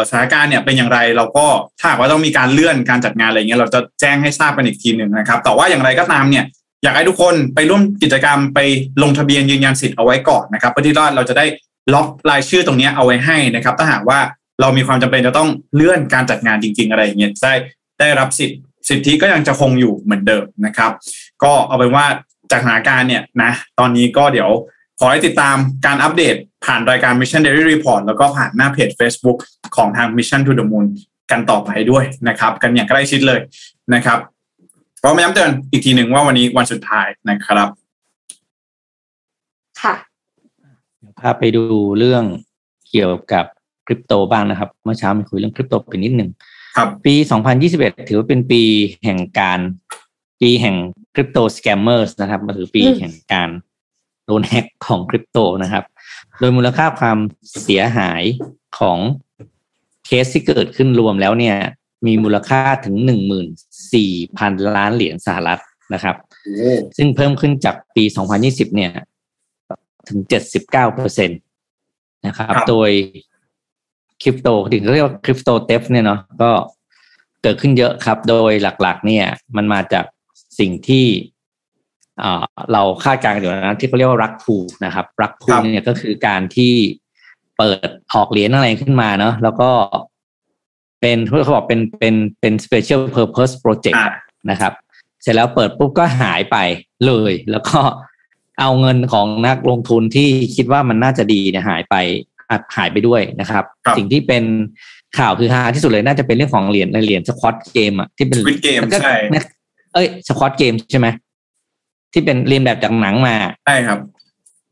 [0.08, 1.46] สถานการณ์เนี่ยเป็นอย่างไรเราก็
[1.80, 6.46] ถ้าหากว่าต้องมีการเลื่อนการจัดงานอะไรเงี้ยเราจะแจ้งให้ทราบกันอีกทีหนึ่งนะครับ แต่ว่าอย่างไรก็ตามเนี่ย
[6.84, 8.60] อยากให้ทุกคนไปร่วมกิจกรรมไป
[9.04, 11.46] ลงทะเบียนยืนยันสิทธิ์เอาไว้ก่อนนะครับเพื่อที่เราจะได้
[11.94, 14.20] ล็อกรายชื่อตรงนี้เอาไว้ให้นะครับ ถ้าหากว่า
[14.62, 17.54] เรามีความจำเป็นจะต้องเลื่อนการจัดงานจริง ๆ อะไรอย่างเงี้ยได้
[18.00, 18.60] ได้รับสิทธิ์
[18.90, 20.92] สิทธิก็ยังจะคงอยู่เหมือนเดิมนะครับ
[21.44, 22.06] ก็เอาเป็นว่า
[22.52, 24.50] จากสถานการณ์เนี่ยนะตอนนี้ก็เดี๋ยว
[25.00, 29.38] ขอให้ติดตามการอัปเดตผ่านรายการ Mission Daily Report แล้วก็ผ่านหน้าเพจ Facebook
[29.76, 30.86] ของทาง Mission to the Moon
[31.32, 33.40] กันต่อไปด้วยนะครับ กันอย่างใกล้ชิดเลย
[33.94, 34.20] นะครับ
[35.04, 37.70] ก็มาย้ำเตือนอีกทีหนึ่งว่าวันนี้วันสุดท้ายนะครับ
[39.82, 39.96] ค่ะ
[41.20, 41.64] พาไปดู
[42.00, 42.24] เรื่อง
[42.90, 43.46] เกี่ยวกับ
[43.86, 46.30] คริปโตบ้างนะครับ เมื่อเช้ามีคุยเรื่องคริปโตไปนิดหนึ่ง
[46.78, 47.16] ครับ ปี
[47.62, 48.62] 2021 ถือว่าเป็นปี
[49.04, 49.60] แห่งการ
[50.42, 50.76] ปีแห่ง
[51.14, 53.50] คริปโต scammer สนะครับมาถือปีแห่งการ
[54.26, 55.84] โดนแฮกของคริปโตนะครับ
[56.40, 57.18] โดยมูลค่าความ
[57.64, 58.24] เสียหาย
[58.80, 58.98] ของ
[60.06, 61.56] เคสที่เกิดขึ้นรวมแล้วเนี่ย
[62.06, 63.48] มีมูลค่าถึงหนึ่งหมื่น
[63.94, 65.62] สี่พันล้านเหรียญสหรัฐ
[65.94, 66.16] นะครับ
[66.98, 68.92] ซึ่งเพิ่มขึ้นจากปีสองพันยี่สิบเนี่ย
[70.10, 71.36] ถึงเจ็ดสิบเก้าเปอร์เซ็นต
[72.28, 72.90] นะครับ โดย
[74.22, 76.52] คริปโตถึงเรียกว่าคริปโตเทฟเนี่ยเนาะก็
[77.42, 79.26] เกิดขึ้นเยอะครับ โดยหลักๆ เนี่ย
[79.56, 80.06] มันมาจาก
[80.60, 81.06] สิ่งที่
[82.74, 86.74] เราคาดการณ์อยู่นะที่เขาเรียกว่ารักพูนะครับ รักพูเนี่ยก็คือการที่
[87.58, 89.70] เปิดออกเหรียญอะไรขึ้นมาเนาะแล้วก็
[91.02, 94.02] เป็นเขาบอกเป็นเป็นเป็น special purpose project
[94.52, 94.74] นะครับ
[95.22, 96.58] เสร็จแล้วเปิดปุ๊บก็หายไป
[97.06, 97.80] เลย แล้วก็
[98.60, 101.96] เอาเงินของนักลงทุนที่คิดว่ามันน่าจะดีเนี่ยหายไป
[102.78, 103.64] หายไปด้วยนะครับ
[103.98, 104.44] สิ่งที่เป็น
[105.18, 109.16] ข่าวคือฮาที่สุดเลยน่าจะเป็นเรื่องของเหรียญในเหรียญสควอตเกมอะที่เป็นเกมใช่
[109.94, 111.08] เอ้ยสควอตเกมใช่ไหม
[112.14, 113.36] ที่เป็นเรียนแบบจากหนังมา
[113.66, 114.00] ใช่ครับ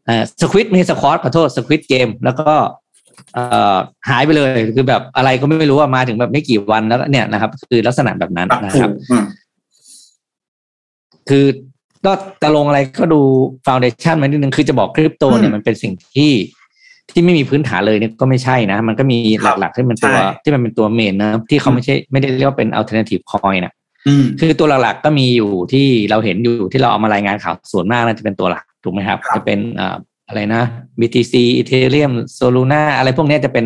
[0.08, 2.89] อ่าสควิตไม่สควอตขอโทษสควิตเกมแล้วก็เอ่อ
[4.10, 8.92] หายไปเลยคือแบบอะไรก็ไม่รู้ว่ามาถึงแบบไม่กี่วันแล้วเนี่ยนะครับ คือลักษณะแบบนั้นนะครับ
[11.30, 11.46] คือ
[12.06, 12.12] ก็
[12.42, 13.22] จะลงอะไรก็ดู
[13.66, 16.32] foundation มานิดนึงคือจะบอกคริปโตเนี่ยมันเป็นสิ่งที่
[17.12, 19.18] ที่ไม่มีพื้นฐานเลยเนี่ยก็ไม่ใช่นะ มันก็มี
[19.60, 23.74] หลักๆที่มันตัวที่มันเป็นตัว main นะที่เขาไม่ใช่ไม่ได้เรียกว่าเป็น alternative coin นะ
[24.40, 29.60] คือตัวหลักๆก็มีอยู่ที่เราเห็นอยู่ที่เราเอามารายงานข่าวส่วนมากน่าจะเป็นตัวหลักถูกไหมครับ จะเป็น
[30.30, 30.64] อะไรนะ
[31.00, 33.66] BTC Ethereum Solana อะไรพวกนี้จะเป็น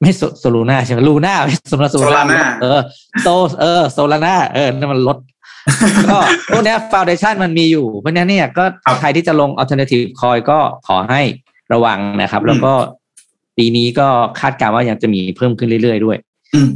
[0.00, 2.80] ไม่โซลูน่าใช่ไหมลูน่าไม่โซลาโซลาน่าเออ
[3.22, 3.28] โซ
[3.60, 5.18] เออโซลาน่าเออนั่นมันลด
[6.10, 6.18] ก็
[6.50, 8.64] พวกนี้ฟาวเดชันมันมีอยู่ เพราะนั้นเนี่ยก็
[9.00, 11.22] ใครที่จะลง alternative coin ก็ขอให้
[11.72, 12.72] ระวังนะครับ แล้วก็
[13.56, 14.08] ปีนี้ก็
[14.40, 16.18] คาดการณ์ว่ายังจะมีเพิ่มขึ้นเรื่อยๆด้วย
[16.54, 16.70] อืม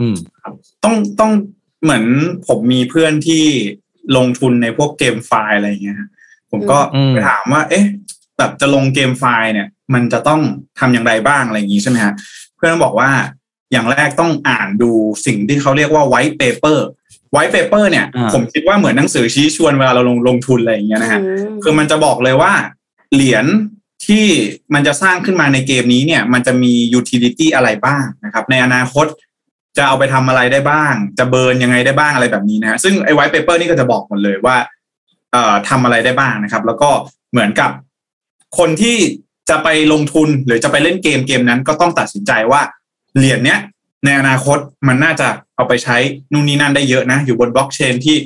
[0.00, 0.16] อืม
[0.84, 1.32] ต้องต้อง
[1.82, 2.04] เหมือน
[2.46, 3.44] ผมมีเพื่อนที่
[4.16, 5.98] ลงทุนในพวก GameFi อะไรเงี้ย
[6.50, 6.78] ผมก็
[7.10, 7.84] ไปถามว่า เอ๊ะ
[8.38, 10.40] แบบจะลง GameFi เนี่ย มันจะต้อง
[10.78, 12.14] ทำอย่างไรบ้างอะไรอย่างนี้ใช่ไหมฮะ
[12.56, 13.10] เพื่อนบอกว่า
[13.72, 14.90] อย่างแรกต้องอ่านดู
[15.26, 21.20] สิ่งที่เขาเรียกว่า white paper white paper เนี่ย ผมคิดว่าเหมือนหนังสือชี้ชวนเวลาเราลงลงทุนอะไรอย่างเงี้ยนะฮะ
[21.62, 22.52] คือมันจะบอกเลยว่า
[23.14, 23.46] เหรียญ
[24.06, 24.26] ที่
[24.74, 29.06] มันจะสร้างขึ้นมาในเกมนี้เนี่ย มันจะมี utility อะไรบ้างนะครับ ในอนาคต
[29.76, 34.56] จะเอาไปทำอะไรได้บ้าง จะ burn ยังไงได้บ้างอะไรแบบนี้นะซึ่งไอ้ white paper นี่ก็จะบอกหมดเลยว่า
[35.32, 36.90] เอ่อทำอะไรได้บ้างนะครับ แล้วก็
[37.32, 37.70] เหมือนกับ
[38.58, 38.96] คนที่
[39.50, 42.60] จะไปลงทุนหรือจะไปเล่นเกมเกมนั้นก็ต้องตัดสินใจว่า
[43.16, 43.58] เหรียญเนี้ย
[44.04, 45.96] ในอนาคตมันน่าจะเอาไปใช้
[46.32, 48.16] นู่นนี่นั่นได้เยอะนะ อยู่บนบล็อกเชนที่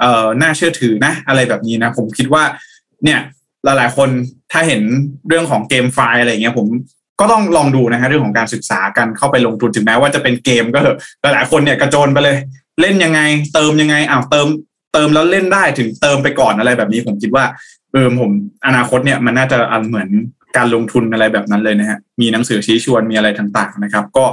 [0.00, 2.42] เอ่อน่าเชื่อถือนะ อะไรแบบนี้นะ ผมคิดว่า
[3.04, 3.20] เนี่ย
[3.64, 4.08] หลายๆคน
[4.52, 4.82] ถ้าเห็น
[5.28, 6.66] เรื่องของ GameFi อะไรเงี้ยผม
[7.20, 12.36] ก็ต้องลองดูนะฮะเรื่องของการศึกษากันเข้าไปลงทุนถึงแม้ว่าจะเป็นเกมก็เถอะหลายๆคนเนี่ยกระโจนไปเลย
[12.80, 13.20] เล่นยังไง
[13.54, 14.48] เติมยังไงอ้าวเติม
[14.92, 17.44] เติมแล้วเล่นได้ถึงเติมไปก่อนอะไรแบบนี้ผมคิดว่า
[17.92, 18.30] เออผม
[18.66, 19.56] อนาคตเนี่ยมันน่าจะ
[19.88, 20.08] เหมือน
[20.56, 24.24] การลงทุนอะไรแบบนั้นเลยนะฮะมีหนังสือชี้ชวนมีอะไรต่างๆนะครับ ก็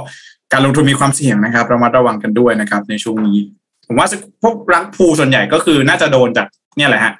[0.52, 3.38] การลงทุนมีความเสี่ยงนะครับระมัดระวังกันด้วยนะครับ ในช่วงนี้
[3.86, 4.08] ผมว่า
[4.42, 6.46] พวกรักภูส่วนใหญ่ก็คือน่าจะโดนจาก
[6.76, 7.12] เนี่ยแหละฮะ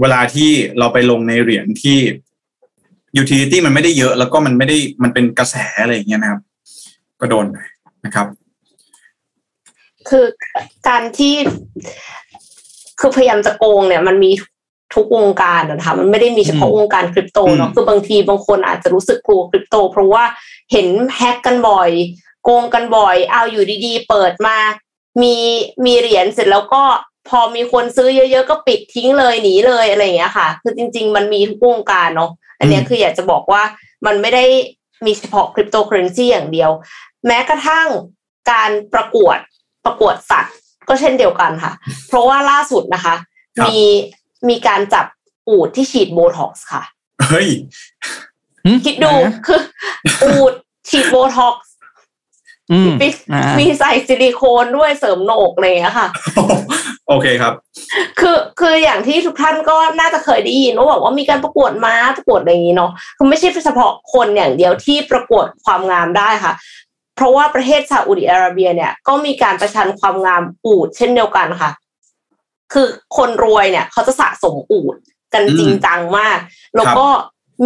[0.00, 1.98] เวลาที่เราไปลงในเหรียญที่
[3.20, 6.40] utility มันไม่ได้เยอะ แล้วก็มันไม่ได้มันเป็นกระแสอะไรอย่างเงี้ยนะครับ
[7.20, 7.46] ก็โดน
[8.04, 8.26] นะครับ
[10.08, 10.24] คือ
[10.88, 11.34] การที่
[13.00, 14.52] คือพยายามจะโกงเนี่ย มันมีทุก
[15.16, 20.24] วงการนะคะมันไม่ได้มีเฉพาะวงการคริปโตเนาะคือบางทีบางคนอาจจะรู้สึกกลัวคริปโต เพราะว่า
[20.72, 21.90] เห็นแฮกกันบ่อย
[22.44, 24.56] โกงกันบ่อย เอาอยู่ดีๆ เปิดมา
[25.22, 25.34] มี
[25.84, 26.82] มีเหรียญเสร็จแล้วก็
[27.28, 33.62] พอมีคนซื้อเยอะๆ ก็ปิดทิ้งเลยหนีเลยอะไรอย่างเงี้ยค่ะ คือจริง ๆ มันมีทุกวงการเนาะอันนี้คืออยากจะบอกว่า
[34.06, 34.44] มันไม่ได้
[35.06, 36.70] มีเฉพาะคริปโตเคอเรนซีอย่างเดียว
[37.26, 37.88] แม้กระทั่ง
[38.50, 39.38] การประกวด
[39.84, 40.54] ประกวดสัตว์
[40.88, 41.72] ก็เช่นเดียวกันค่ะ
[42.08, 43.14] เพราะว่าล่าสุดนะคะ
[43.66, 43.78] มี
[44.48, 45.06] มีการจับ
[45.48, 46.82] อูฐที่ฉีดโบท็อกซ์ค่ะ
[47.28, 47.48] เฮ้ย
[48.84, 49.12] คิดดู
[49.46, 49.60] คือ
[50.24, 50.52] อูฐ
[50.88, 51.72] ฉีดโบท็อกซ์
[53.02, 53.08] มี
[53.58, 56.08] มีใส่ซิลิโคนด้วยเสริมโหนกเลยค่ะ
[57.08, 57.54] โอเคครับ
[58.20, 66.52] คือคืออย่างที่ทุกท่านก็น่าจะเคยได้ยินว่าบอกว่ามีการประกวดม้าประกวดอะไรอย่างนี้เนาะคือไม่ใช่เฉพาะคนอย่างเดียวที่ประกวดความงามได้ค่ะ
[67.16, 71.70] เพราะว่าประเทศซาอุดิอาระเบียเนี่ยก็มีการประชันความงามอูดเช่นเดียวกันค่ะ
[72.74, 74.94] คือคนรวยเนี่ย เขาจะสะสมอูด
[75.34, 76.38] กันจริงจังมาก
[76.76, 77.06] แล้วก็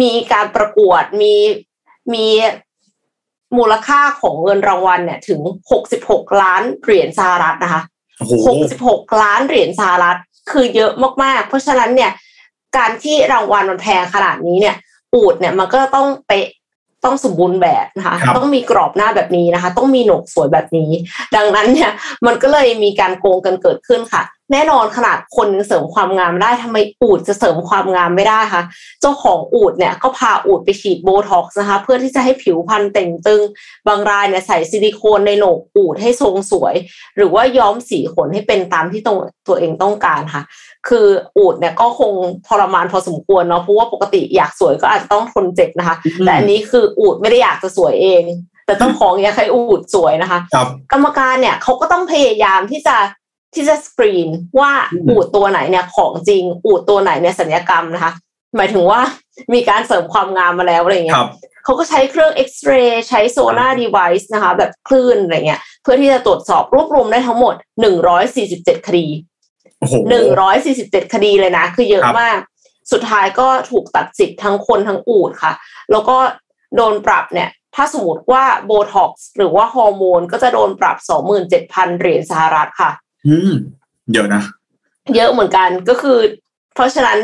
[0.01, 1.33] มีการประกวดมี
[2.13, 2.27] มี
[3.57, 5.39] มูลค่าของเงินรางวัลเนี่ยถึง
[5.71, 7.81] หกสิบหกล้านเหรียญสหรัฐนะคะ
[8.47, 10.17] หกสิบหกล้านเหรียญสหรัฐ
[10.51, 10.91] คือเยอะ
[11.23, 12.11] มากๆ เพราะฉะนั้นเนี่ย
[12.77, 14.75] การที่รางวัลมันแพงขนาดนี้เนี่ย
[15.13, 16.47] อูดเนี่ยมันก็ต้องเป๊ะ
[17.05, 20.91] ต้องสมบูรณ์แบบนะคะ ต้องมีกรอบหน้าแบบนี้นะคะ ต้องมีหนกสวยแบบนี้
[21.35, 21.91] ดังนั้นเนี่ย
[22.25, 28.63] มันก็เลยมีการโกงกันเกิดขึ้นค่ะ แน่นอนขนาดคนเสริมความงามได้ทำไมอูฐจะเสริมความงามไม่ได้คะ
[29.01, 33.41] เจ้าของอูฐเนี่ยก็พาอูฐไปฉีดโบท็อกซ์นะคะ เพื่อที่จะให้ผิวพรรณเต่งตึง
[33.87, 36.75] บางรายเนี่ยใส่ซิลิโคนในโหนกอูฐให้ทรงสวย
[37.15, 40.43] หรือว่าย้อมสีขนให้เป็นตามที่ตรงตัวเองต้องการค่ะ
[40.87, 42.13] คืออูฐเนี่ยก็คง
[42.47, 45.95] ทรมานพอสมควรเนาะเพราะว่าปกติอยากสวยก็อาจจะต้องทนเจ็บนะคะ
[46.25, 48.23] แต่อันนี้คืออูฐไม่ได้อยากจะสวยเอง
[48.65, 50.39] แต่เจ้าของอยากให้อูฐสวยนะคะ
[50.91, 52.95] กรรมการเนี่ยเขาก็ต้องพยายามที่จะ
[53.53, 54.27] ที่จะสกรีน
[54.59, 54.71] ว่า
[55.09, 58.11] อูดตัวไหนเนี่ยของจริง อูดตัวไหนเนี่ยสัญญกรรมนะคะ
[58.57, 59.01] หมายถึงว่า
[59.53, 61.23] มีการเสริมความงามมาแล้วอะไรเงี้ย
[61.63, 69.05] เขาก็ใช้เครื่องเอ็กซเรย์ใช้โซน่าดีไวซ์นะคะ แบบคลื่นอะไรเงี้ย เพื่อที่จะตรวจสอบรวบรวมได้ทั้งหมดหนึ่งร้อยสี่สิบเจ็ดคดี
[70.09, 72.39] หนึ่งร้อยสี่สิบเจ็ดคดีเลยนะ คือเยอะมาก
[72.91, 75.53] สุดท้ายก็ถูกตัดสิทธิ์ทั้งคนทั้งอูดค่ะ
[75.91, 76.17] แล้วก็
[76.75, 82.91] โดนปรับเนี่ยถ้าสมมติว่าโบท็อกซ์หรือว่าฮอร์โมนก็จะโดนปรับสองหมื่นเจ็ดพันเหรียญสหรัฐค่ะ
[83.27, 83.51] อืม
[84.13, 84.41] เยอะนะ
[85.15, 86.17] เยอะเหมือนกันก็คือ
[86.75, 87.19] เพราะฉะนั้น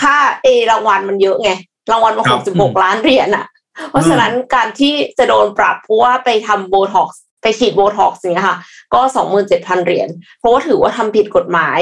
[0.00, 1.50] ค่าเอรางวัลมันเยอะไง
[1.90, 3.46] รางวัลมันหกสิบหกล้านเหรียญอะ
[3.90, 8.58] เพราะฉะนั้นการที่จะโดนปรับเพราะว่าไปทำโบท็อกซ์ไปฉีดโบท็อกซ์เนี่ยค่ะ
[8.94, 10.08] ก็สองหมื่นเจ็ดพันเหรียญ
[10.38, 11.78] เพราะว่าถือว่าทำผิดกฎหมาย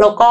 [0.00, 0.30] แล้วก็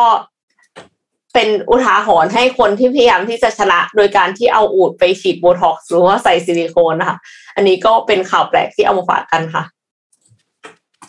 [1.33, 7.17] เป็นอุทาหรณ์ให้คนที่พยายามที่จะชนะ โดยการที่เอาอูฐไปฉีดโบท็อกซ์หรือว่าใส่ซิลิโคนนะคะ
[7.55, 9.63] อันนี้ก็เป็นข่าวแปลกที่เอามาฝากกันค่ะ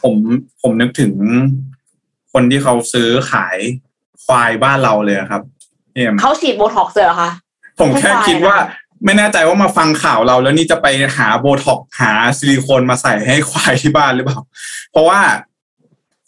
[0.04, 0.16] ผม
[0.62, 1.12] ผมนึกถึง
[2.32, 3.58] คนที่เขาซื้อขาย
[4.24, 5.42] ควายบ้านเราเลยครับ
[5.94, 7.30] เนี่ยเขาฉีดโบท็อกซ์เลยเหรอคะ
[7.80, 8.56] ผมแค่คิดว่า
[9.04, 10.86] ไม่แน่ใจว่ามาฟังข่าวเราแล้วนี่จะไป
[11.16, 14.38] หาโบท็อกซ์หาซิลิโคนมาใส่ให้ควายที่บ้านหรือเปล่า
[14.92, 15.20] เพราะว่า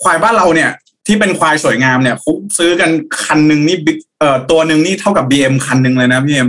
[0.03, 0.71] ควายบ้านเราเนี่ย
[1.07, 2.91] ที่เป็นควายสวยงามเนี่ยคือซื้อกัน
[3.25, 3.77] คันหนึ่งนี่
[4.21, 6.49] เอ่อตัวหนึ่งนี่เท่ากับบีเอ็มคันหนึ่งเลยนะพี่เอ็ม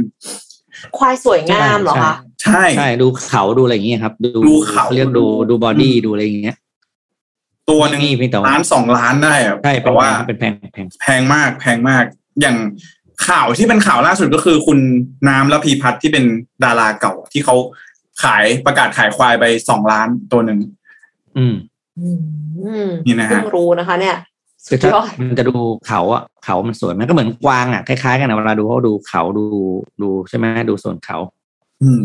[0.97, 2.13] ควายสวยงามเหรอคะ
[2.43, 6.57] ใช่ใช่ดูเขาดูอะไรอย่างเงี้ยครับ ดูดูเขาเรียกดูดู body ดูอะไรอย่างเงี้ย
[7.69, 12.03] ตัวหนึ่งนี่พี่แต่ว่าล้านสองล้านได้อะใช่เป็นแต่แพว่างเป็นแพงแพงแพงมากแพงมาก
[12.41, 12.57] อย่าง
[13.27, 14.79] ข่าวที่เป็นข่าวล่าสุดก็คือคุณ
[15.29, 16.23] น้ำและพีพัฒน์ที่เป็น
[16.63, 17.55] ดาราเก่าที่เขา
[18.23, 20.59] ขายประกาศขายควายไปสองล้านตัวหนึ่ง
[21.37, 21.55] อืม
[21.99, 22.07] อื
[22.85, 24.17] มนี่นะฮะเพิ่งรู้นะคะ เนี่ย
[24.67, 25.55] คืสุอดถ้ายอดมันจะดู
[25.87, 29.45] เขาอะเขามันสวยมันก็เหมือนกวางอะคล้ายๆกันนะเวลาดูเขาดูเขาดู
[30.01, 31.17] ดูใช่ไหมดูส่วนเขา
[31.81, 32.03] อืม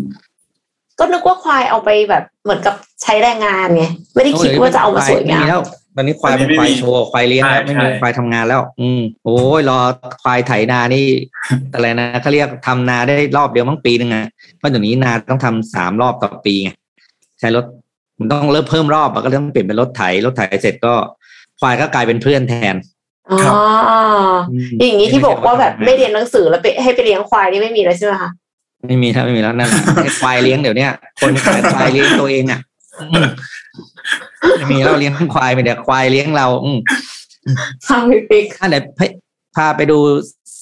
[1.03, 3.85] ก็นึกว่าควายเอาไปแบบเหมือนกับใช้แรงงานไง
[4.15, 5.61] ไม่ได้คิดว่าจะเอามาสวยงามแล้ว
[5.97, 9.79] ตอนนี้ควายเป็นควายโชว์ควายเลี้ยงแล้วไม่มีควายทำงานแล้ว อืมโอ้ยรอ
[10.23, 11.07] ควายไถนานี่
[11.75, 14.19] อะไรนะเขาเรียกทำนาได้รอบเดียวมั้งปีหนึ่งไง
[14.59, 16.71] เพราะเดี๋ยวนี้นาต้องทำสามรอบต่อปีไง
[17.41, 17.65] ใช้รถ
[18.19, 20.95] มันต้องเริ่มเพิ่มรอบก็ต้องเปลี่ยนเป็นรถไถรถไถเสร็จก็
[21.61, 22.75] ควายก็กลายเป็นเพื่อนแทน
[23.31, 23.39] อ๋อ
[24.81, 28.31] อย่างนี้ที่บอกว่าแบบไม่เรียนหนังสือแล้วไปให้ไปเลี้ยงควายนี่ไม่มีแล้วใช่ไหมคะ
[28.87, 29.71] ไม่มีครับไม่มีแล้วนั่น
[30.03, 30.87] ให้ควายเลี้ยงเดี๋ยวนี้
[31.21, 32.61] คนขายควายเลี้ยงตัวเองอะ
[34.71, 36.79] มีเราเลี้ยงควายไปเดี๋ยวควายเลี้ยงเรา อืม
[37.89, 38.85] ฟังพี่ปิ๊กอะเดี๋ยว
[39.57, 39.99] พาไปดู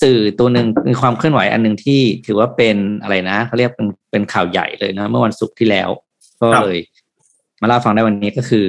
[0.02, 5.88] สื่อตัวหนึ่งมีความเคลื่อนไหวอันหนึ่งที่ถือว่าเป็นอะไรนะเขาเรียกเป็นเป็นข่าวใหญ่เลยนะ เมื่อวันศุกร์ที่แล้ว
[6.40, 6.78] ก็เลย
[7.60, 8.64] มาเล่าฟังได้วันนี้ก็คือ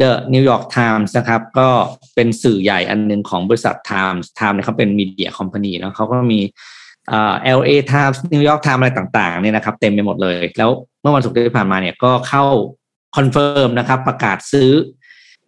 [0.00, 1.68] The New York Times นะครับ ก็
[2.14, 6.40] เป็นสื่อใหญ่อันหนึ่งของบริษัท Times Times เนี่ยเขาเป็น media company แล้วเขาก็มี
[7.12, 12.44] อ่า LA Times New York Times อะไรต่างๆเนี่ยนะครับเต็มไปหมดเลย แล้วเมื่อวันศุกร์ที่ผ่านมาเนี่ยก็เขา
[13.16, 14.70] confirm นะครับ ประกาศซื้อ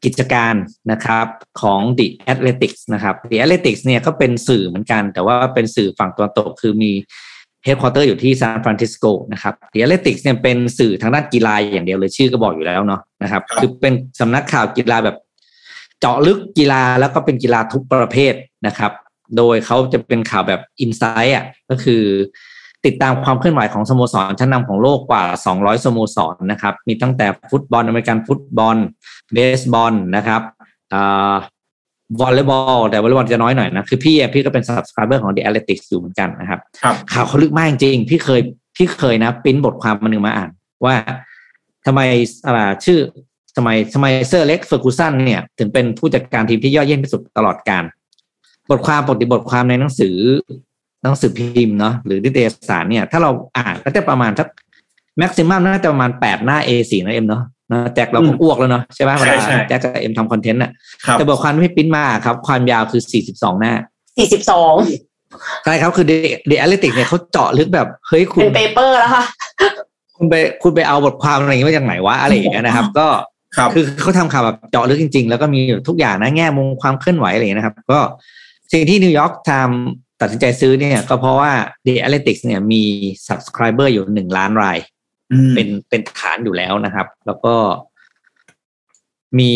[0.05, 0.55] กิจการ
[0.93, 1.27] นะครับ
[1.61, 6.93] ของ The Athletics นะครับ The Athletics เนี่ยก็เป็นสื่อเหมือนกัน แต่ว่าเป็นสื่อฝั่งตะวันตกคือมี
[7.65, 15.17] headquarter อยู่ที่ซานฟรานซิสโกนะครับ The Athletics เนี่ยเป็นสื่อทางด้านกีฬาอย่างเดียวเลยชื่อก็บอกอยู่แล้วเนาะนะครับ คือเป็นสำนักข่าวกีฬาแบบ
[16.01, 18.35] เจาะลึกกีฬาแล้วก็เป็นกีฬาทุกประเภท
[18.67, 18.93] นะครับ
[19.37, 22.03] โดยเขาจะเป็นข่าวแบบ inside อะก็คือ
[22.87, 25.25] ติดตามความเคลื่อนไหวของสโมสรชั้นนำของโลกกว่า
[25.55, 28.77] 200 สโมสรนะครับ มีตั้งแต่ฟุตบอลอเมริกันฟุตบอล
[29.33, 30.43] เบสบอลนะครับ
[32.21, 36.61] วอลเลย์บอลแต่วอลเลย์บอลจะน้อยหน่อยนะ คือพี่พี่ก็เป็น subscriber ของ The Athletic อยู่เหมือนกันนะครับ
[37.13, 38.41] ข่าวเขาลึกมากจริง พี่เคย
[38.77, 40.51] พี่เคยนะปิ้นบทความมาหนึ่งมาอ่าน
[40.85, 40.95] ว่า
[41.87, 42.01] ทำไม
[42.47, 43.01] อะไรชื่อ
[43.57, 47.85] ทำไมทำไมเซอร์อเล็กซ์ เฟอร์กูสันเนี่ย ถึงเป็นผู้จัดการทีมที่ยอดเยี่ยมที่สุดตลอดกาล
[48.71, 50.17] บทความปกติบทความในหนังสือ
[51.03, 54.49] หนังสือพิมพ์เนาะหรือนิตยสารเนี่ย ถ้าเราอ่านก็จะประมาณสัก
[55.19, 57.43] maximum น่าจะประมาณแปดหน้า A4 นะเอ็มเนาะ
[57.73, 59.37] นะแจ็คเราก็อ้วกแล้วเนาะใช่ไหมเวลา
[59.69, 60.71] แจ็คกับเอ็มทำ content อะ
[61.13, 63.73] แต่บทความที่ปิ้นมาครับ ความยาวคือสี่สิบสองหน้า
[64.19, 64.75] สี่สิบสอง
[65.65, 69.25] ใช่ครับคือ The Athletic เนี่ยเขาเจาะลึกแบบเฮ้ยคุณเป็น paper แล้วค่ะ
[70.17, 73.07] คุณไปคุณไปเอาบทความอะไรอย่างนี้มาจากไหนวะอะไรอย่างเงี้ยนะครับ ก็
[73.75, 78.01] คือเขาทำข่าวแบบเจาะลึกจริง ๆ แล้วก็มีทุกอย่างนะแง่มุมความเคลื่อนไหวอะไรนะครับ ก็
[78.73, 81.53] สิ่งที่ New York Times ตัดสินใจซื้อเนี่ยก็เพราะว่า
[81.87, 82.83] The Athletic เนี่ยมี
[83.27, 84.79] subscriber อยู่หนึ่งล้านราย
[85.55, 87.55] เป็นเป็นฐานอยู่แล้วนะครับ แล้วก็
[89.39, 89.53] มี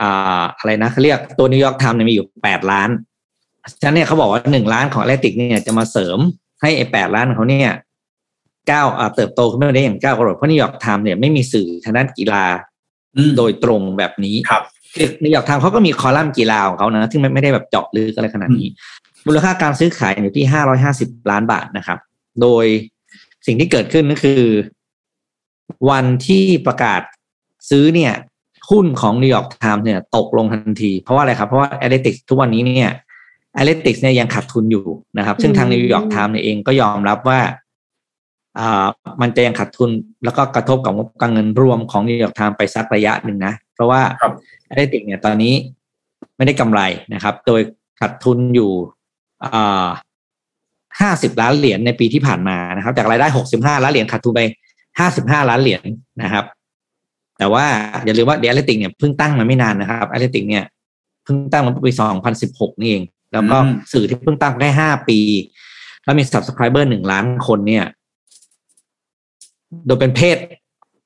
[0.00, 2.90] อ่าอะไรนะเขาเรียกตัว New York Times เนี่ยมีอยู่แปดล้าน
[3.80, 6.18] ฉะนั้นเนี่ยเขาบอกว่าหนึ่งล้านของ Athletic เนี่ยจะมาเสริม
[6.60, 7.70] ให้ไอ้แปดล้านเขาเนี่ย
[8.70, 8.86] ก้าว
[9.16, 12.44] เติบโตขึ้นมาได้อย่างก้าวกระโดดเพราะ New York Times เนี่ยไม่มีสื่อทางด้านกีฬา
[13.36, 14.62] โดยตรงแบบนี้ครับ
[14.94, 18.68] คือ New York Times เขาก็มีคอลัมน์กีฬาของเขานะที่ไม่ได้แบบเจาะลึกอะไรขนาดนี้
[19.26, 21.98] มูลค่าการซื้อขายอยู่ที่ห้าร้อยห้าสิบล้านบาทนะครับ
[22.42, 22.64] โดย
[23.46, 24.42] สิ่งที่เกิดขึ้นก็คือ
[25.90, 27.00] วันที่ประกาศ
[27.70, 28.12] ซื้อเนี่ย
[28.70, 32.92] หุ้นของ New York Times เนี่ยตกลงทันที เพราะว่าอะไรครับ เพราะว่าแอ l ติกทุกวันนี้เนี่ย
[33.54, 34.84] แอ l ติกเนี่ยยังขาดทุนอยู่
[35.18, 37.40] นะครับ ซึ่งทาง New York Times เองก็ยอมรับว่า
[38.58, 38.86] อ่า
[39.20, 39.90] มันจะยังขาดทุน
[40.24, 44.02] แล้วก็กระทบกับงบการเงินรวมของ New York Times ไปสักระยะหนึ่งนะ เพราะว่า
[44.66, 45.54] แอ l ติกเนี่ยตอนนี้
[46.36, 46.80] ไม่ได้กำไร
[47.14, 47.60] นะครับ โดย
[48.00, 48.70] ขาดทุนอยู่
[51.00, 54.40] ห้าสิบล้านเหรียญในปีที่ผ่านมานะครับ จากรายได้หกสิบห้าล้านเหรียญขาดทุนไป
[54.98, 55.82] ห้าสิบห้าล้านเหรียญ
[56.22, 56.44] นะครับ
[57.38, 57.64] แต่ว่า
[58.04, 60.64] อย่าลืมว่า The Athletic เนี่ยเพิ่งตั้งมาไม่นานนะครับ Athletic เนี่ย
[61.24, 63.02] เพิ่งตั้งมาปีสองพันสิบหกนี่เอง
[63.32, 63.56] แล้วก็
[63.92, 65.18] สื่อที่เพิ่งตั้งได้ห้าปี
[66.04, 67.84] แล้วมี subscriber หนึ่งล้านคนเนี่ย
[69.86, 70.36] โดยเป็นเพศ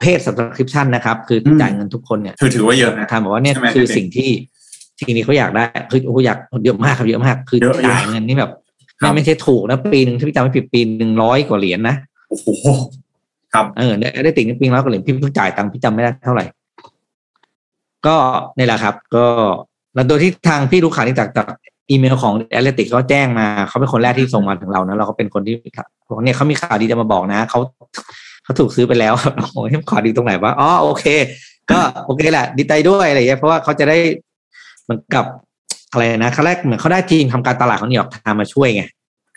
[0.03, 4.30] เพศ subscription นะครับ คือจ่ายเงินทุกคนเนี่ยถือถือว่าเยอะนะทำบอกว่าเนี่ยคือสิ่งที่
[4.98, 8.50] ทีนี้เขาอยากได้คือโอ้อยากเยอะมากครับเยอะมาก คือจ่ายเงินนี่แบบ
[8.98, 11.96] ไม่ไม่ใช่ถูกนะปีหนึ่งที่พี่จำไม่ผิดปีหนึ่งร้อยกว่าเหรียญนะ
[12.28, 12.48] โอ้โห
[13.55, 13.92] ครับเออ
[14.24, 16.44] ได้ติ่งปีร้อยกว่าเหรียญพี่เพิ่งจ่ายตังค์พี่จำไม่ได้เท่าไหร่
[18.07, 18.16] ก็
[18.57, 19.26] นี่แหละครับ ก็
[19.94, 21.46] แล้วโดยที่ทางพี่รู้ข่าวนี้จากจาก
[21.90, 25.55] อีเมลของแอตเลติกก็แจ้งมาเขาเป็นคนแรกที่ส่งมาถึงเรานะเราก็เป็นคนที่
[26.09, 27.61] บอกเนี่ยเขามีข่าวดีจะมาบอกนะเขา
[28.45, 29.14] เขาถูกซื้อไปแล้ว
[29.53, 31.05] โอ้ยข่าวดีตรงไหนวะอ๋อโอเค
[31.70, 33.99] ก็โอเคแหละ ดีใจด้วยอะไรอย่างเงี้ยเพราะว่าเขาจะได้
[34.82, 35.24] เหมือนกับ
[35.93, 38.82] อะไรนะครั้งแรกเหมือนเขาได้ทีมทำการตลาดของ New York Times มาช่วยไง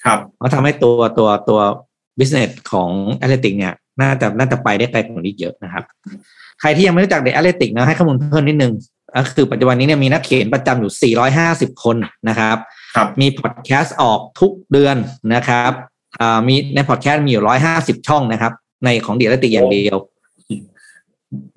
[0.03, 1.59] ครับเขาทำให้ตัวตัวตัว
[2.19, 5.83] business ของ Athletic เนี่ยน่าจะน่าจะไปได้ไกลกว่านี้เยอะนะครับ
[6.61, 8.73] ใครที่ยังไม่รู้จัก The Athletic นะให้ข้อมูลเพิ่มนิดนึง
[9.15, 11.13] ก็คือปัจจุบันนี้เนี่ยมีนักเขียนประจำอยู่
[11.47, 11.95] 450 คน
[12.29, 12.57] นะครับ
[12.95, 14.95] ครับมีพอดแคสต์ออกทุกเดือน
[15.33, 15.71] นะครับ
[16.47, 17.43] มีในพอดแคสต์มีอยู่
[17.75, 18.53] 150 ช่องนะครับ
[18.83, 19.97] ในของ The Athletic อย่างเดียว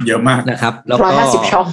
[0.07, 1.67] เยอะมากนะครับ แล้วก็ร้อยห้าสิบช่อง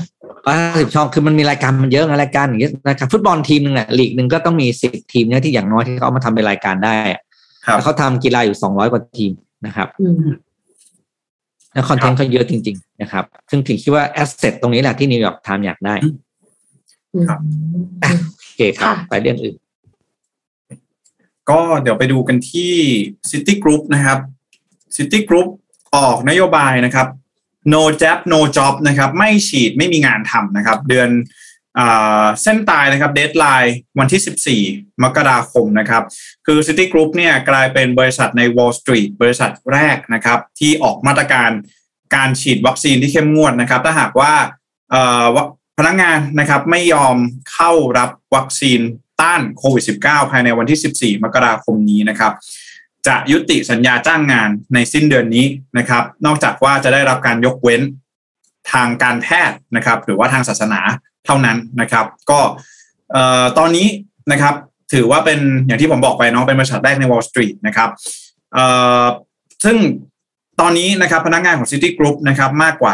[0.47, 6.93] ร้อยห้าสิบช่องคือมันมีรายการมันเยอะนะรายการอย่างเงี้ยนะครับฟุตบอลทีมหนึ่งอะลีกหนึ่งก็ต้องมีสิบทีมเนี่ยที่อย่างน้อยที่เขามาทำเป็นรายการได้
[7.71, 9.31] แล้วเขาทำกีฬาอยู่สองร้อยกว่าทีม
[9.65, 9.87] นะครับ
[11.73, 15.95] แล้ว content เขาเยอะจริง ๆ นะครับ ซึ่งถึงคิดว่า asset ตรงนี้แหละที่ New York Times อยากได้
[17.29, 17.39] ครับ
[18.37, 19.55] โอเคครับ ไปเรื่องอื่น
[21.49, 22.71] ก็เดี๋ยวไปดูกันที่
[23.29, 24.19] City Group นะครับ
[24.95, 25.47] City Group
[25.95, 27.07] ออกนโยบายนะครับ
[27.73, 31.09] no jab no job นะครับ ไม่ฉีดไม่มีงานทำนะครับ เดือน
[32.41, 36.03] เส้นตายนะครับเดทไลน์วันที่ 14 มกราคมนะครับ
[36.45, 41.51] คือ City Group เนี่ยกลายเป็นบริษัทใน Wall Street บริษัทแรกนะครับ ที่ออกมาตรการ
[42.15, 44.33] การฉีดวัคซีนที่เข้มงวดนะครับ ถ้าหากว่า
[45.77, 47.17] พนักงานนะครับไม่ยอม
[47.53, 48.79] เข้ารับวัคซีน
[49.21, 52.33] ต้านโควิด -19 ภายในวันที่ 14 มกราคมนี้นะครับ
[53.07, 55.45] จะยุติสัญญาจ้างงานในสิ้นเดือนนี้
[55.77, 57.81] นะครับ นอกจากว่าจะได้รับการยกเว้น
[58.71, 60.79] ทางการแพทย์นะครับ หรือว่าทางศาสนา
[61.25, 62.39] เท่านั้นนะครับ ก็
[63.57, 63.87] ตอนนี้
[64.31, 64.53] นะครับ
[64.93, 67.89] ถือว่าเป็นอย่างที่ผมบอกไปเนาะเป็นบริษัทแรกใน Wall Street นะครับ
[69.63, 69.77] ซึ่ง
[70.61, 72.93] ตอนนี้นะครับพนักงานของ City Group นะครับมากกว่า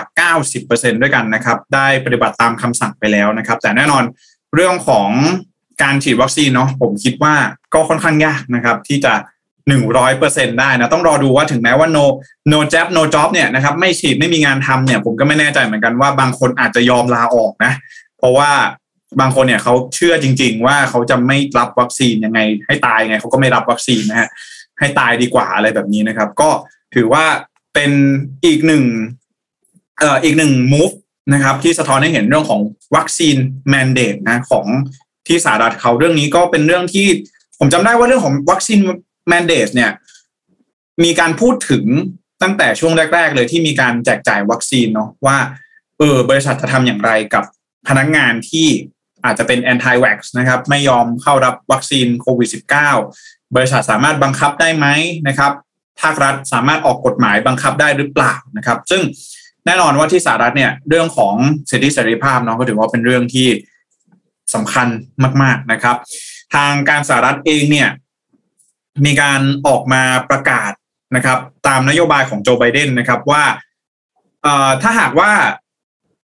[0.52, 4.04] 90%ด้วยกันนะครับ ได้ปฏิบัติตามคำสั่งไปแล้วนะครับ แต่แน่นอน
[4.56, 5.10] เรื่องของ
[5.84, 7.36] การฉีดวัคซีนเนาะผมคิดว่า
[7.74, 9.14] ก็ค่อนข้างยากนะครับ ที่จะ
[9.68, 12.04] หนึ่งร้อยเปอร์เซ็นได้นะ ต้องรอดูว่าถึงแม้ว่า no
[12.52, 17.74] no job no job เนี่ยนะครับไม่ฉีดไม่มีงานทำเนี่ย ผมก็ไม่แน่ใจเหมือนกันว่าบางคนอาจจะยอมลาออกนะ
[18.18, 18.52] เพราะว่า
[19.20, 24.30] บางคนเนี่ยเขาเชื่อจริง ๆ ว่าเขาจะไม่รับวัคซีนยังไง ให้ตายไงเขาก็ไม่รับวัคซีนนะฮะ
[24.80, 26.50] ให้ตายดีกว่าอะไรแบบนี้นะครับ ก็
[26.96, 27.26] ถือว่า
[27.74, 27.92] เป็น
[28.46, 28.84] อีกหนึ่ง
[30.00, 30.96] เอ่ออีกหนึ่ง move
[31.34, 32.62] นะครับ ที่สะท้อนให้เห็นเรื่องของ
[32.96, 33.36] vaccine
[33.70, 34.66] mandate นะของ
[35.28, 37.08] ที่สหรัฐเขาเรื่องนี้ก็เป็นเรื่องที่
[37.60, 38.80] ผมจำได้ว่าเรื่องของ vaccine
[39.28, 39.92] mandate เนี่ย
[41.04, 41.86] มีการพูดถึง
[42.42, 45.38] ตั้งแต่ช่วงแรก ๆ เลยที่มีการแจกจ่ายวัคซีนเนาะว่า
[45.98, 47.44] เออบริษัทจะทำอย่างไรกับ
[47.88, 48.68] พนักงานที่
[49.26, 52.50] อาจจะเป็น anti-vax นะครับ ไม่ยอมเข้ารับวัคซีนโควิด
[53.04, 54.88] -19 บริษัทสามารถบังคับได้ไหม
[55.28, 55.52] นะครับ
[56.02, 59.02] ภาครัฐสามารถออกกฎหมายบังคับได้หรือเปล่านะครับ ซึ่ง
[59.66, 61.36] แน่นอนว่าที่สหรัฐเนี่ยเรื่องของ
[61.70, 63.48] สิทธิเสรีภาพเนาะก็ถือว่าเป็นเรื่องที่
[64.56, 64.88] สำคัญ
[65.44, 65.98] มาก ๆนะครับ
[66.56, 67.90] ทางการสหรัฐเองเนี่ย
[69.06, 70.72] มีการออกมาประกาศ
[71.16, 73.44] นะครับ ตามนโยบายของโจไบเดนนะครับว่า
[74.82, 75.32] ถ้าหากว่า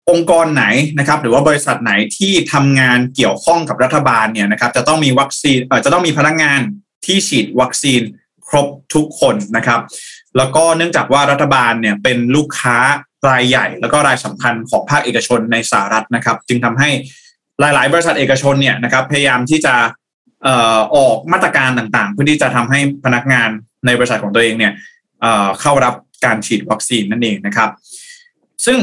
[0.09, 0.65] องค์กรไหน
[0.99, 6.59] นะครับ หรือว่าบริษัทไหนที่ทำงานเกี่ยวข้องกับรัฐบาลเนี่ยนะครับ จะต้องมีวัคซีนจะต้องมีพนักงาน
[7.05, 8.01] ที่ฉีดวัคซีน
[8.47, 9.79] ครบทุกคนนะครับ
[10.37, 12.77] แล้วก็เนื่องจากว่ารัฐบาลเนี่ยเป็นลูกค้า
[13.29, 16.89] รายใหญ่ แล้วก็รายสำคัญของภาคเอกชนในสหรัฐนะครับ จึงทำให้
[17.59, 19.75] หลาย ๆ บริษัทเอกชนเนี่ยนะครับ พยายามที่จะ
[20.95, 23.49] ออกมาตรการต่างๆ เพื่อที่จะทำให้พนักงาน
[23.85, 24.73] ในบริษัทของตัวเองเนี่ย
[25.61, 25.93] เข้ารับ
[26.25, 27.69] การฉีดวัคซีนนั่นเองนะครับ
[28.65, 28.79] ซึ่ง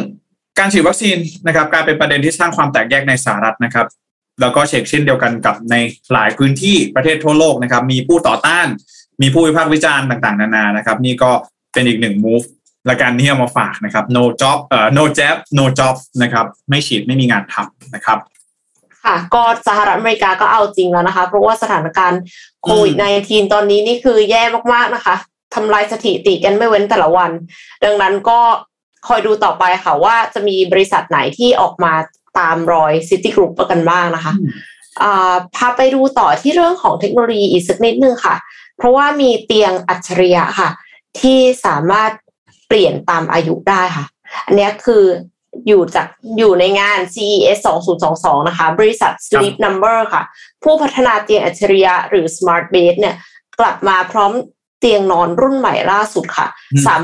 [0.59, 3.87] การฉีดวัคซีนนะครับกลายเป็นประเด็นที่สร้างความแตกแยกในสหรัฐนะครับ
[4.41, 5.77] แล้วก็เช็คเช่นเดียวกันกับใน
[6.13, 8.67] หลายพื้นที่ประเทศทั่วโลกนะครับ มีผู้ต่อต้าน
[9.23, 11.31] มีผู้วิพากษ์วิจารณ์ต่างๆ นานานะครับ นี่ก็
[11.73, 12.47] เป็นอีกหนึ่ง move
[12.87, 18.19] และการที่เอามาฝากนะครับ no job เอ่อ no jab no job นะครับ ไม่ฉีดไม่มีงานทำนะครับ
[19.07, 22.21] ค่ะก็สหรัฐอเมริกาก็เอาจริงแล้วนะคะ เพราะว่าสถานการณ์
[22.65, 22.95] โควิด
[23.25, 24.43] -19 ตอนนี้นี่คือแย่
[24.73, 25.17] มากๆนะคะ
[25.55, 27.31] ทำลายสถิติกันไม่เว้นแต่ละวัน
[27.85, 28.41] ดังนั้นก็
[29.09, 31.93] คอยดูต่อไปค่ะว่าจะมีบริษัทไหนที่ออกมา
[32.39, 34.33] ตามรอย Citigroup กันบ้างนะคะ
[35.57, 38.37] พาไปดูต่อที่เรื่องของเทคโนโลยีอีกสักนิดนึงค่ะ
[38.77, 40.71] เพราะว่ามีเตียงอัจฉริยะค่ะ
[41.21, 42.11] ที่สามารถ
[42.69, 44.05] เปลี่ยนตามอายุได้ค่ะ
[44.47, 45.05] อันนี้คือ
[45.67, 46.07] อยู่จาก
[46.39, 47.59] อยู่ในงาน CES
[48.05, 50.23] 2022 นะคะ บริษัท Sleep Number ค่ะ
[50.63, 53.17] ผู้พัฒนาเตียงอัจฉริยะหรือ Smart Bed เนี่ย
[53.61, 54.33] กลับมาพร้อม
[54.81, 56.47] เตียงนอนรุ่นใหม่ล่าสุดค่ะ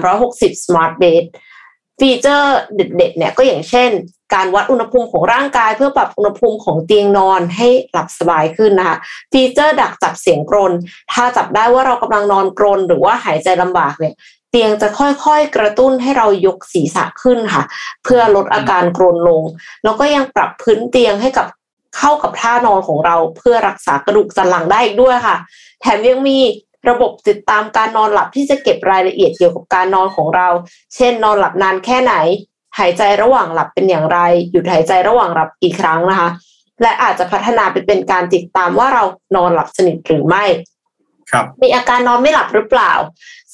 [0.04, 1.24] 360 Smart Bed
[2.00, 3.90] feature เด็ดๆเนี่ยก็อย่างเช่น
[4.34, 8.96] การวัดอุณหภูมิของร่างกายเพื่อปรับอุณหภูมิของเตียงนอนให้หลับสบายขึ้นนะคะ
[9.32, 10.72] feature ดักจับเสียงกรน
[11.12, 14.14] ถ้าจับได้ว่าเรากำลังนอนกรนหรือว่าหายใจลำบากเนี่ย
[14.50, 17.64] เตียงจะค่อยๆกระตุ้นให้เรายกศีรษะขึ้นค่ะ
[18.04, 19.42] เพื่อลดอาการกรนลง
[19.84, 21.46] แล้วก็ยังปรับพื้นเตียงให้กับ
[21.96, 25.36] เข้ากับท่านอนของเราเพื่อรักษากระดูกสันหลังได้อีกด้วยค่ะ
[25.80, 26.38] แถมยังมี
[26.88, 30.48] ระบบติดตามการนอนหลับที่จะเก็บรายละเอียดเกี่ยวกับการนอนของเรา
[30.94, 32.14] เช่น นอนหลับนานแค่ไหน
[32.78, 34.18] หายใจระหว่างหลับเป็นอย่างไร
[34.50, 36.28] หยุดหายใจระหว่างหลับกี่ครั้งนะคะ
[36.82, 39.04] และอาจจะพัฒนาไปเป็นการติดตามว่าเรา
[39.36, 40.44] นอนหลับสนิทหรือไม่
[41.30, 42.92] ครับ มีอาการนอนไม่หลับหรือเปล่า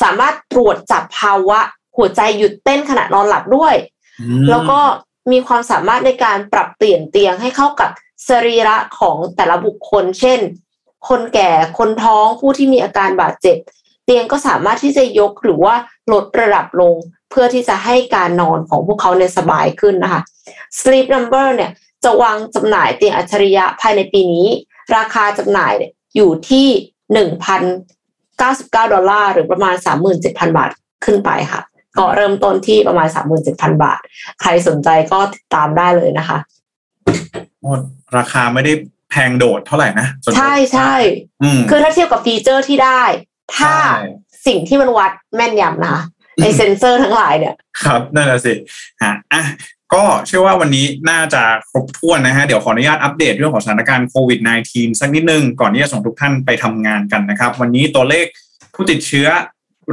[0.03, 1.59] สามารถตรวจจับภาวะ
[1.97, 3.75] หัวใจหยุดเต้นขณะนอนหลับด้วย
[4.51, 4.81] แล้วก็
[5.33, 7.91] มีความสามารถในการปรับเปลี่ยนเตียงให้เข้ากับ
[8.29, 10.41] สรีระของแต่ละบุคคล เช่น
[11.09, 13.57] คนแก่คนท้องผู้ที่มีอาการบาดเจ็บ
[14.05, 15.75] เตียงก็สามารถที่จะยกหรือว่า
[16.13, 16.95] ลดระดับลง
[17.31, 20.23] เพื่อที่จะให้การนอนของพวกเขาเนี่ยสบายขึ้นนะคะ
[20.81, 21.71] Sleep Number เนี่ย
[22.05, 24.49] จะวางจำหน่ายเตียงอัจฉริยะภายในปีนี้
[24.97, 25.73] ราคาจำหน่าย
[26.17, 26.69] อยู่ที่
[28.39, 30.71] หนึ่งพันเก้าสิบเก้าดอลลาร์หรือประมาณสามหมื่นเจ็ดพันบาท
[31.05, 31.63] ขึ้นไปค่ะ
[31.99, 34.01] ก็เริ่มต้นที่ประมาณสามหมื่นเจ็ดพันบาท
[34.41, 36.39] ใครสนใจก็ติดตามได้เลยนะคะ
[38.17, 38.73] ราคาไม่ได้
[39.11, 40.07] แพงโหดเท่าไหร่นะ
[40.37, 40.95] ใช่ใช่
[41.71, 43.03] คือถ้าเทียบกับ feature ที่ได้
[43.57, 43.75] ถ้า
[44.47, 45.97] สิ่งที่มันวัดแม่นยำนะ
[46.41, 47.55] ในเซนเซอร์ทั้งหลายเนี่ย
[47.85, 48.53] ครับ นั่นแหละสิ
[49.03, 49.43] ฮะอะ
[49.95, 54.41] ก็เชื่อว่าวันนี้น่าจะครบถ้วนนะฮะ เดี๋ยวขออนุญาตอัปเดตเรื่องของสถานการณ์โควิด
[54.71, 58.27] -19 สักนิดนึง ก่อนที่จะส่งทุกท่านไปทำงานกันนะครับ วันนี้ตัวเลข
[58.75, 59.29] ผู้ติดเชื้อ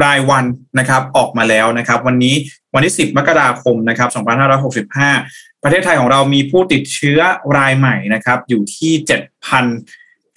[0.04, 0.46] รายวัน
[0.80, 2.36] นะครับออกมาแล้วนะครับ วันนี้
[2.74, 4.10] วันที่ 10 มกราคมนะครับ
[5.02, 7.20] 2565 ประเทศไทยของเรามีผู้ติดเชื้อ
[7.58, 8.94] รายใหม่นะครับอยู่ที่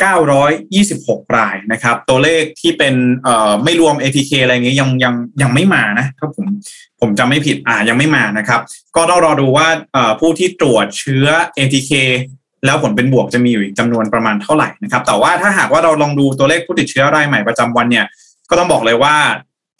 [0.03, 6.47] 926 รายนะครับ ตัวเลขที่เป็นเอ่อไม่รวม ATK อะไรเงี้ยยังยังยังไม่มานะครับผม
[7.01, 8.61] ผมจำไม่ผิดอ่ายังไม่มานะครับ
[8.97, 9.67] ก็ต้องรอดูว่า
[10.21, 11.27] ผู้ที่ตรวจเชื้อ
[11.59, 11.93] ATK
[12.65, 18.07] แล้วผลเป็นบวกจะมีอยู่จำนวนประมาณเท่าไหร่นะครับ แต่ว่าถ้าหากว่าเราลองดูตัวเลขผู้ติดเชื้อรายใหม่ประจำวันเนี่ย
[18.51, 19.15] ก็ต้องบอกเลยว่า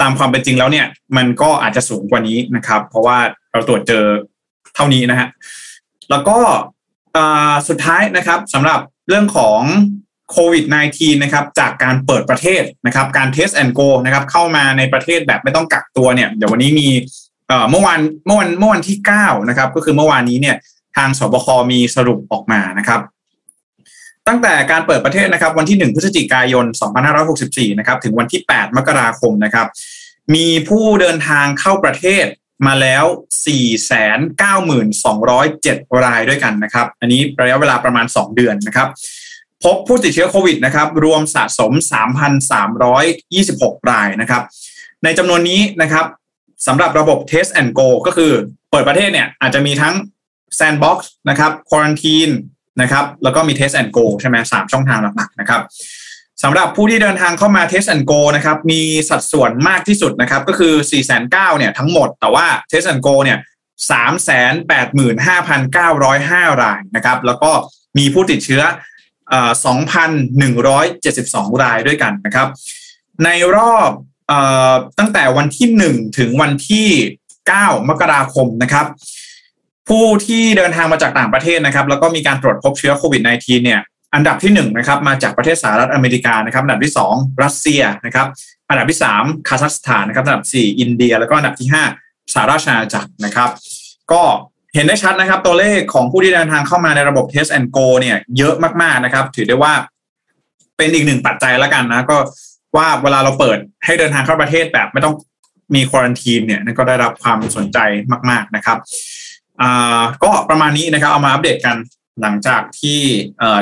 [0.01, 0.87] ตามความเป็นจริงแล้วเนี่ย
[1.17, 3.19] มันก็อาจจะสูงกว่านี้นะครับ เพราะว่า
[3.53, 4.05] เราตรวจเจอ
[4.75, 5.29] เท่านี้นะฮะ
[6.11, 6.39] แล้วก็
[7.69, 9.61] สุดท้ายนะครับสำหรับเรื่องของ
[10.31, 10.65] โควิด
[10.95, 16.89] -19 นะครับจากการเปิดประเทศนะครับการ test and go นะครับเข้ามาในประเทศแบบไม่ต้องกักตัวเนี่ยเดี๋ยววันนี้มี
[17.71, 20.57] เมื่อวานเมื่อวันเมื่อวันที่9นะครับก็คือเมื่อวานนี้เนี่ย
[20.97, 23.01] ทางสบคมีสรุปออกมานะครับ
[24.29, 26.67] ตั้งแต่การเปิดประเทศนะครับ วันที่ 1 พฤศจิกายน
[27.23, 29.67] 2564 นะครับถึงวันที่ 8 มกราคมนะครับ
[30.35, 32.27] มีผู้เดินทางเข้าประเทศ
[32.67, 33.05] มาแล้ว
[34.65, 38.89] 492,207 รายด้วยกันนะครับ อันนี้ระยะเวลาประมาณ 2 เดือนนะครับ
[39.65, 41.73] พบผู้ติดเชื้อโควิดนะครับรวมสะสม
[42.97, 44.43] 3,326 รายนะครับ
[45.05, 46.05] ในจำนวนนี้นะครับ
[46.67, 48.33] สำหรับระบบ Test and Go ก็คือ
[48.71, 49.95] เปิดประเทศเนี่ยอาจจะมีทั้ง
[50.59, 50.99] Sandbox
[51.29, 52.33] นะครับ Quarantine
[52.81, 55.63] นะครับแล้วก็มี Test and Go ใช่ไหมสามช่องทางหลักๆนะครับ
[56.43, 61.03] สำหรับผู้ที่เดินทางเข้ามา Test and Go นะครับมีสัดส่วนมากที่สุดนะครับก็คือ 4 9 0 0
[61.51, 63.39] 0เนี่ยทั้งหมด แต่ว่า Test and Go เนี่ย
[63.91, 67.51] 385,905 รายนะครับแล้วก็
[67.99, 68.63] มีผู้ติดเชื้อ
[69.33, 72.49] 2,172 รายด้วยกันนะครับ
[73.25, 73.91] ในรอบ
[74.99, 76.89] ตั้งแต่วันที่ 1 ถึงวันที่
[77.39, 78.87] 9 มกราคมนะครับ
[79.89, 83.81] ผู้ที่เดินทางมาจากต่างประเทศนะครับ แล้วก็มีการตรวจพบเชื้อโควิด -19 เนี่ย
[84.15, 88.27] อันดับที่1นะครับมาจากประเทศสหรัฐอเมริกานะครับอันดับที่ 2 รัสเซียนะครับ
[88.69, 91.69] อันดับที่ 3 คาซัคสถานนะครับอันดับ 4 อินเดีย แล้วก็อันดับที่
[92.01, 93.51] 5สหราชอาณาจักรนะครับ
[94.13, 94.23] ก็
[94.75, 99.73] เห็นได้ชัดนะครับ ตัวเลขของผู้ที่เดินทางเข้ามาในระบบ Test and Go เนี่ยเยอะมากๆนะครับ ถือได้ว่า
[100.77, 102.17] เป็นอีกหนึ่งปัจจัยแล้วกันนะ ก็
[102.77, 105.15] ว่าเวลาเราเปิดให้เดินทางเข้าประเทศแบบไม่ต้อง
[105.75, 107.79] มีควอรันทีนเนี่ยก็ได้รับความสนใจ
[108.31, 108.79] มาก ๆนะครับ
[110.25, 111.77] ก็ประมาณนี้นะครับ เอามาอัปเดตกัน
[112.23, 113.01] หลังจากที่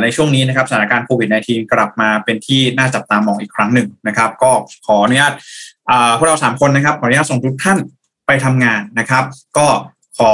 [0.02, 4.52] ในช่วงนี้นะครับสถานการณ์โควิด -19 กลับมาเป็นที่น่าจับตามองอีกครั้งหนึ่งนะครับ ก็
[4.86, 5.32] ขออนุญาต
[6.18, 7.78] พวกเราสามคนนะครับ ขออนุญาตส่งทุกท่าน
[8.26, 9.24] ไปทำงานนะครับ
[9.58, 9.66] ก็
[10.18, 10.32] ขอ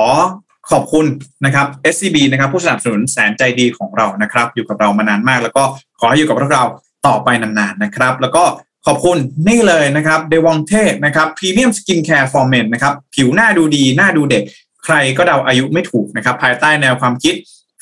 [0.70, 1.06] ขอบคุณ
[1.44, 5.64] นะครับ SCB นะครับผู้สนับสนุนแสนใจดีของเรานะครับ อยู่กับเรามานานมาก แล้วก็
[6.00, 6.64] ขอให้อยู่กับพวกเรา
[7.06, 8.44] ต่อไปนานๆนะครับ แล้วก็
[8.86, 10.72] ขอบคุณนี่เลยนะครับเดวองเท
[11.04, 14.42] นะครับ premium skincare for men นะครับผิวหน้าดูดี หน้าดูเด็ก
[14.84, 17.34] ใครก็เดาอายุไม่ถูกนะครับ ภายใต้แนวความคิด